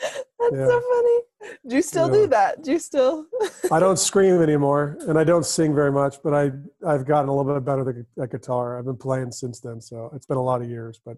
That's 0.00 0.24
Yeah. 0.52 0.66
so 0.66 0.80
funny. 0.80 1.19
Do 1.66 1.76
you 1.76 1.82
still 1.82 2.08
do 2.08 2.26
that? 2.28 2.62
Do 2.62 2.72
you 2.72 2.78
still? 2.78 3.26
I 3.70 3.78
don't 3.78 3.98
scream 4.10 4.40
anymore, 4.42 4.96
and 5.08 5.18
I 5.18 5.24
don't 5.24 5.44
sing 5.44 5.74
very 5.74 5.92
much. 5.92 6.16
But 6.22 6.34
I 6.34 6.52
I've 6.86 7.06
gotten 7.06 7.28
a 7.28 7.34
little 7.34 7.54
bit 7.54 7.64
better 7.64 8.06
at 8.22 8.30
guitar. 8.30 8.78
I've 8.78 8.84
been 8.84 8.96
playing 8.96 9.32
since 9.32 9.60
then, 9.60 9.80
so 9.80 10.10
it's 10.14 10.26
been 10.26 10.36
a 10.36 10.42
lot 10.42 10.62
of 10.62 10.68
years. 10.68 11.00
But 11.04 11.16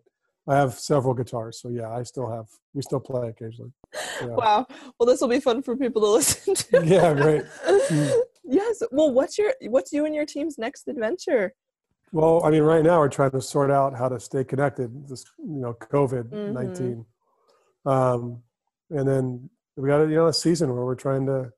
I 0.48 0.56
have 0.56 0.74
several 0.74 1.14
guitars, 1.14 1.60
so 1.60 1.68
yeah, 1.68 1.90
I 1.90 2.02
still 2.02 2.30
have. 2.30 2.46
We 2.74 2.82
still 2.82 3.00
play 3.00 3.28
occasionally. 3.28 3.72
Yeah, 4.20 4.26
Wow. 4.28 4.66
Well, 4.98 5.06
this 5.06 5.20
will 5.20 5.28
be 5.28 5.40
fun 5.40 5.62
for 5.62 5.76
people 5.76 6.02
to 6.02 6.08
listen 6.08 6.54
to. 6.54 6.82
yeah 6.86 7.14
great. 7.14 7.44
Mm. 7.66 8.20
yes. 8.44 8.82
Well, 8.90 9.12
what's 9.12 9.38
your 9.38 9.54
what's 9.62 9.92
you 9.92 10.04
and 10.06 10.14
your 10.14 10.26
team's 10.26 10.58
next 10.58 10.88
adventure? 10.88 11.54
Well, 12.12 12.44
I 12.44 12.50
mean, 12.50 12.62
right 12.62 12.84
now 12.84 12.98
we're 12.98 13.08
trying 13.08 13.30
to 13.30 13.40
sort 13.40 13.70
out 13.70 13.96
how 13.96 14.08
to 14.08 14.20
stay 14.20 14.44
connected. 14.44 15.08
This, 15.08 15.24
you 15.38 15.60
know, 15.60 15.74
COVID 15.74 16.52
19 16.52 17.06
um, 17.84 18.42
and 18.90 19.08
then 19.08 19.50
we 19.76 19.88
got 19.88 20.02
you 20.02 20.14
know 20.16 20.26
a 20.26 20.32
season 20.32 20.72
where 20.74 20.84
we're 20.84 20.94
trying 20.94 21.26
to. 21.26 21.50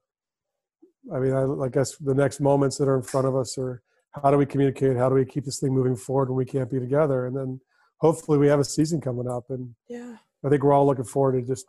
I 1.15 1.19
mean, 1.19 1.33
I, 1.35 1.45
I 1.65 1.69
guess 1.69 1.97
the 1.97 2.15
next 2.15 2.41
moments 2.41 2.79
that 2.79 2.89
are 2.89 2.97
in 2.97 3.03
front 3.03 3.27
of 3.27 3.37
us 3.37 3.59
are 3.59 3.83
how 4.23 4.31
do 4.31 4.39
we 4.39 4.47
communicate? 4.47 4.97
How 4.97 5.09
do 5.09 5.17
we 5.17 5.25
keep 5.25 5.45
this 5.45 5.61
thing 5.61 5.75
moving 5.75 5.97
forward 5.97 6.31
when 6.31 6.37
we 6.37 6.45
can't 6.45 6.71
be 6.71 6.81
together? 6.81 7.27
And 7.27 7.37
then 7.37 7.61
hopefully 7.99 8.39
we 8.39 8.47
have 8.47 8.61
a 8.61 8.65
season 8.65 9.01
coming 9.01 9.29
up, 9.29 9.45
and 9.51 9.75
Yeah. 9.89 10.17
I 10.45 10.49
think 10.49 10.63
we're 10.63 10.73
all 10.73 10.87
looking 10.87 11.05
forward 11.05 11.41
to 11.41 11.47
just 11.47 11.67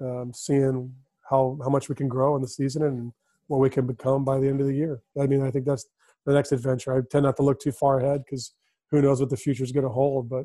um, 0.00 0.32
seeing 0.34 0.94
how 1.28 1.58
how 1.62 1.70
much 1.70 1.88
we 1.88 1.94
can 1.94 2.08
grow 2.08 2.36
in 2.36 2.42
the 2.42 2.48
season 2.48 2.82
and 2.82 3.12
what 3.46 3.58
we 3.60 3.70
can 3.70 3.86
become 3.86 4.24
by 4.24 4.38
the 4.38 4.48
end 4.48 4.60
of 4.60 4.66
the 4.66 4.74
year. 4.74 5.00
I 5.20 5.26
mean, 5.26 5.42
I 5.42 5.50
think 5.50 5.64
that's 5.64 5.86
the 6.26 6.34
next 6.34 6.52
adventure. 6.52 6.94
I 6.96 7.00
tend 7.10 7.24
not 7.24 7.36
to 7.36 7.42
look 7.42 7.60
too 7.60 7.72
far 7.72 8.00
ahead 8.00 8.22
because 8.24 8.52
who 8.90 9.00
knows 9.00 9.20
what 9.20 9.30
the 9.30 9.36
future 9.36 9.64
is 9.64 9.72
going 9.72 9.84
to 9.84 9.90
hold. 9.90 10.28
But 10.28 10.44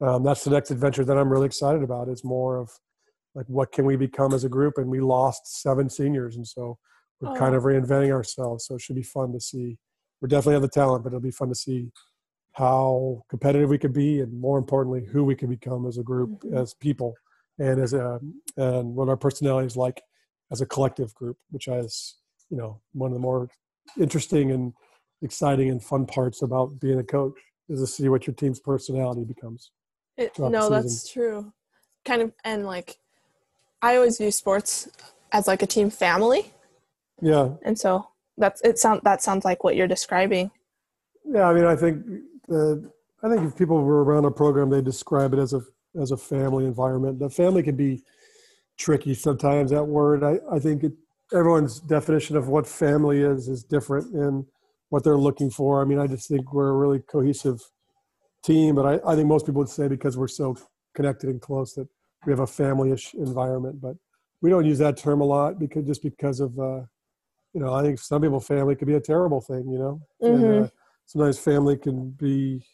um, 0.00 0.24
that's 0.24 0.44
the 0.44 0.50
next 0.50 0.70
adventure 0.70 1.04
that 1.04 1.16
I'm 1.16 1.30
really 1.30 1.46
excited 1.46 1.82
about. 1.82 2.08
Is 2.08 2.24
more 2.24 2.56
of 2.58 2.70
like 3.34 3.46
what 3.46 3.72
can 3.72 3.84
we 3.84 3.96
become 3.96 4.34
as 4.34 4.44
a 4.44 4.48
group? 4.48 4.74
And 4.78 4.88
we 4.88 5.00
lost 5.00 5.60
seven 5.62 5.88
seniors, 5.88 6.36
and 6.36 6.46
so 6.46 6.78
we're 7.20 7.34
kind 7.34 7.54
Oh. 7.54 7.58
of 7.58 7.64
reinventing 7.64 8.12
ourselves. 8.12 8.66
So 8.66 8.74
it 8.74 8.80
should 8.80 8.96
be 8.96 9.02
fun 9.02 9.32
to 9.32 9.40
see. 9.40 9.78
We're 10.20 10.28
definitely 10.28 10.54
have 10.54 10.62
the 10.62 10.68
talent, 10.68 11.04
but 11.04 11.10
it'll 11.10 11.20
be 11.20 11.30
fun 11.30 11.48
to 11.48 11.54
see 11.54 11.90
how 12.52 13.22
competitive 13.30 13.70
we 13.70 13.78
could 13.78 13.92
be, 13.94 14.20
and 14.20 14.38
more 14.38 14.58
importantly, 14.58 15.04
who 15.06 15.24
we 15.24 15.34
can 15.34 15.48
become 15.48 15.86
as 15.86 15.98
a 15.98 16.02
group, 16.02 16.42
Mhm. 16.42 16.54
as 16.60 16.74
people, 16.74 17.14
and 17.58 17.80
as 17.80 17.92
a 17.94 18.20
and 18.56 18.94
what 18.94 19.08
our 19.08 19.16
personality 19.16 19.66
is 19.66 19.76
like 19.76 20.02
as 20.50 20.60
a 20.60 20.66
collective 20.66 21.14
group, 21.14 21.38
which 21.50 21.68
is 21.68 22.18
you 22.50 22.56
know 22.56 22.80
one 22.92 23.10
of 23.10 23.14
the 23.14 23.20
more 23.20 23.48
interesting 23.98 24.50
and 24.50 24.74
exciting 25.22 25.70
and 25.70 25.82
fun 25.82 26.04
parts 26.06 26.42
about 26.42 26.78
being 26.80 26.98
a 26.98 27.04
coach 27.04 27.38
is 27.68 27.80
to 27.80 27.86
see 27.86 28.08
what 28.08 28.26
your 28.26 28.34
team's 28.34 28.60
personality 28.60 29.24
becomes. 29.24 29.70
It, 30.16 30.36
no, 30.38 30.68
that's 30.68 31.08
true. 31.08 31.52
Kind 32.04 32.22
of, 32.22 32.32
and 32.44 32.66
like, 32.66 32.98
I 33.82 33.96
always 33.96 34.18
view 34.18 34.30
sports 34.30 34.88
as 35.32 35.46
like 35.46 35.62
a 35.62 35.66
team 35.66 35.90
family, 35.90 36.52
Yeah, 37.20 37.50
and 37.62 37.78
so 37.78 38.08
that's 38.38 38.60
it. 38.62 38.78
Sound 38.78 39.00
that 39.04 39.22
sounds 39.22 39.44
like 39.44 39.64
what 39.64 39.76
you're 39.76 39.88
describing. 39.88 40.50
yeah. 41.24 41.48
I 41.48 41.54
mean, 41.54 41.64
I 41.64 41.76
think 41.76 42.04
the 42.48 42.90
I 43.22 43.28
think 43.28 43.42
if 43.46 43.56
people 43.56 43.82
were 43.82 44.04
around 44.04 44.24
a 44.24 44.30
program, 44.30 44.70
they 44.70 44.80
describe 44.82 45.32
it 45.34 45.38
as 45.38 45.52
a 45.52 45.62
as 46.00 46.10
a 46.12 46.16
family 46.16 46.64
environment. 46.64 47.18
The 47.18 47.28
family 47.30 47.62
can 47.62 47.76
be 47.76 48.02
tricky 48.78 49.14
sometimes. 49.14 49.70
That 49.70 49.84
word, 49.84 50.22
I 50.24 50.38
I 50.50 50.58
think 50.58 50.84
it, 50.84 50.92
everyone's 51.32 51.80
definition 51.80 52.36
of 52.36 52.48
what 52.48 52.66
family 52.66 53.20
is 53.22 53.48
is 53.48 53.64
different 53.64 54.14
and 54.14 54.44
what 54.90 55.02
they're 55.04 55.16
looking 55.16 55.50
for. 55.50 55.80
I 55.80 55.84
mean, 55.84 55.98
I 55.98 56.06
just 56.06 56.28
think 56.28 56.52
we're 56.52 56.68
a 56.70 56.76
really 56.76 57.00
cohesive 57.00 57.60
team, 58.44 58.74
but 58.74 58.84
I, 58.86 59.12
I 59.12 59.14
think 59.16 59.28
most 59.28 59.46
people 59.46 59.60
would 59.60 59.68
say 59.68 59.88
because 59.88 60.16
we're 60.18 60.28
so 60.28 60.56
connected 60.94 61.30
and 61.30 61.40
close 61.40 61.74
that 61.74 61.88
we 62.26 62.32
have 62.32 62.40
a 62.40 62.46
family-ish 62.46 63.14
environment. 63.14 63.80
But 63.80 63.96
we 64.40 64.50
don't 64.50 64.64
use 64.64 64.78
that 64.78 64.96
term 64.96 65.20
a 65.20 65.24
lot 65.24 65.58
because 65.58 65.86
just 65.86 66.02
because 66.02 66.40
of 66.40 66.58
uh, 66.58 66.82
you 67.54 67.60
know, 67.60 67.74
I 67.74 67.82
think 67.82 67.98
some 67.98 68.22
people 68.22 68.40
family 68.40 68.74
could 68.74 68.88
be 68.88 68.94
a 68.94 69.00
terrible 69.00 69.40
thing. 69.40 69.68
You 69.70 69.78
know, 69.78 70.00
Mhm. 70.22 70.34
and, 70.34 70.64
uh, 70.64 70.68
sometimes 71.06 71.38
family 71.38 71.76
can 71.76 72.10
be 72.10 72.64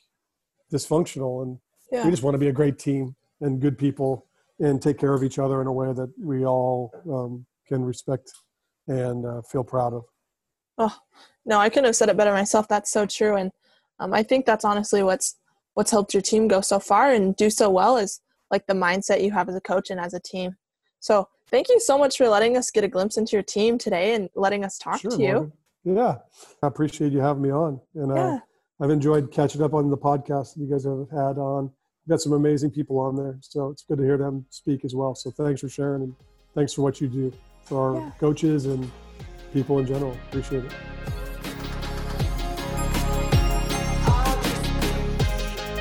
dysfunctional, 0.72 1.42
and 1.42 1.58
Yeah. 1.90 2.04
we 2.04 2.11
just 2.11 2.22
want 2.22 2.34
to 2.34 2.38
be 2.38 2.48
a 2.48 2.52
great 2.52 2.78
team 2.78 3.16
and 3.40 3.61
good 3.61 3.78
people 3.78 4.26
and 4.61 4.82
take 4.82 4.98
care 4.98 5.14
of 5.14 5.22
each 5.22 5.38
other 5.38 5.61
in 5.61 5.66
a 5.66 5.72
way 5.72 5.92
that 5.92 6.12
we 6.18 6.44
all 6.44 6.92
um, 7.11 7.46
can 7.66 7.84
respect 7.84 8.32
and 8.88 9.24
uh, 9.24 9.42
feel 9.42 9.64
proud 9.64 9.94
of. 9.94 10.04
Oh 10.78 10.96
no, 11.44 11.58
I 11.58 11.68
couldn't 11.68 11.87
have 11.87 11.96
said 11.96 12.08
it 12.08 12.16
better 12.16 12.32
myself. 12.32 12.68
That's 12.68 12.90
so 12.90 13.06
true, 13.06 13.37
and 13.37 13.50
um, 13.98 14.12
I 14.14 14.22
think 14.22 14.46
that's 14.46 14.64
honestly 14.64 15.02
what's 15.02 15.37
what's 15.74 15.90
helped 15.90 16.14
your 16.14 16.22
team 16.22 16.48
go 16.48 16.61
so 16.61 16.78
far 16.78 17.12
and 17.12 17.34
do 17.37 17.50
so 17.50 17.70
well 17.70 17.96
is 17.96 18.20
like 18.50 18.66
the 18.66 18.74
mindset 18.74 19.22
you 19.22 19.30
have 19.32 19.48
as 19.48 19.54
a 19.56 19.61
coach 19.61 19.90
and 19.90 20.00
as 20.00 20.14
a 20.14 20.20
team. 20.20 20.56
So 21.00 21.28
thank 21.50 21.68
you 21.68 21.78
so 21.80 21.96
much 21.98 22.16
for 22.16 22.28
letting 22.28 22.56
us 22.56 22.70
get 22.70 22.84
a 22.84 22.88
glimpse 22.88 23.16
into 23.16 23.32
your 23.32 23.42
team 23.42 23.78
today 23.78 24.14
and 24.14 24.28
letting 24.34 24.64
us 24.64 24.78
talk 24.78 25.00
Sure, 25.00 25.11
to 25.12 25.22
you. 25.22 25.32
Morgan. 25.34 25.52
Yeah, 25.84 26.16
I 26.62 26.66
appreciate 26.66 27.12
you 27.12 27.20
having 27.20 27.42
me 27.42 27.50
on, 27.50 27.80
and 27.94 28.11
Yeah. 28.14 28.34
uh, 28.34 28.38
I've 28.80 28.90
enjoyed 28.90 29.30
catching 29.30 29.62
up 29.62 29.74
on 29.74 29.90
the 29.90 29.96
podcast 29.96 30.54
that 30.54 30.61
you 30.61 30.70
guys 30.70 30.84
have 30.84 31.08
had 31.11 31.38
on. 31.38 31.64
You've 32.04 32.11
got 32.11 32.20
some 32.20 32.32
amazing 32.32 32.70
people 32.72 32.98
on 32.98 33.16
there, 33.16 33.38
so 33.40 33.68
it's 33.70 33.84
good 33.84 33.98
to 33.98 34.04
hear 34.04 34.16
them 34.18 34.46
speak 34.50 34.84
as 34.84 34.94
well. 34.94 35.14
So 35.14 35.30
thanks 35.30 35.61
for 35.61 35.68
sharing, 35.68 36.02
and 36.02 36.14
thanks 36.54 36.72
for 36.72 36.82
what 36.82 37.00
you 37.00 37.08
do 37.08 37.32
for 37.64 37.96
our 37.96 38.00
Yeah. 38.00 38.11
coaches 38.18 38.66
and 38.66 38.90
people 39.52 39.78
in 39.78 39.87
general. 39.87 40.12
Appreciate 40.28 40.64
it. 40.64 41.17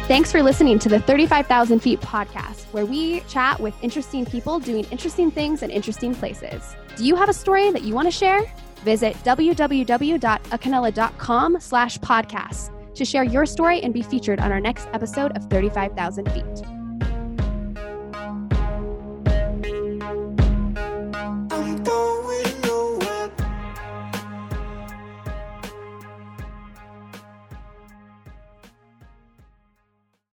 Thanks 0.08 0.32
for 0.32 0.42
listening 0.42 0.80
to 0.80 0.88
the 0.88 1.02
35,000 1.02 1.82
Feet 1.82 2.00
podcast, 2.00 2.64
where 2.72 2.86
we 2.86 3.20
chat 3.22 3.60
with 3.60 3.74
interesting 3.82 4.26
people 4.26 4.58
doing 4.58 4.86
interesting 4.86 5.30
things 5.30 5.64
in 5.64 5.70
interesting 5.70 6.16
places. 6.16 6.78
Do 6.96 7.06
you 7.06 7.18
have 7.18 7.28
a 7.28 7.34
story 7.34 7.72
that 7.72 7.82
you 7.82 7.94
want 7.94 8.08
to 8.08 8.12
share? 8.12 8.44
Visit 8.86 9.16
www.acanela.com 9.26 11.60
slash 11.60 11.98
podcast 11.98 12.96
to 12.96 13.04
share 13.04 13.26
your 13.26 13.46
story 13.46 13.82
and 13.82 13.94
be 13.94 14.02
featured 14.02 14.40
on 14.40 14.54
our 14.54 14.62
next 14.62 14.88
episode 14.94 15.36
of 15.36 15.44
35,000 15.50 16.32
Feet. 16.32 16.77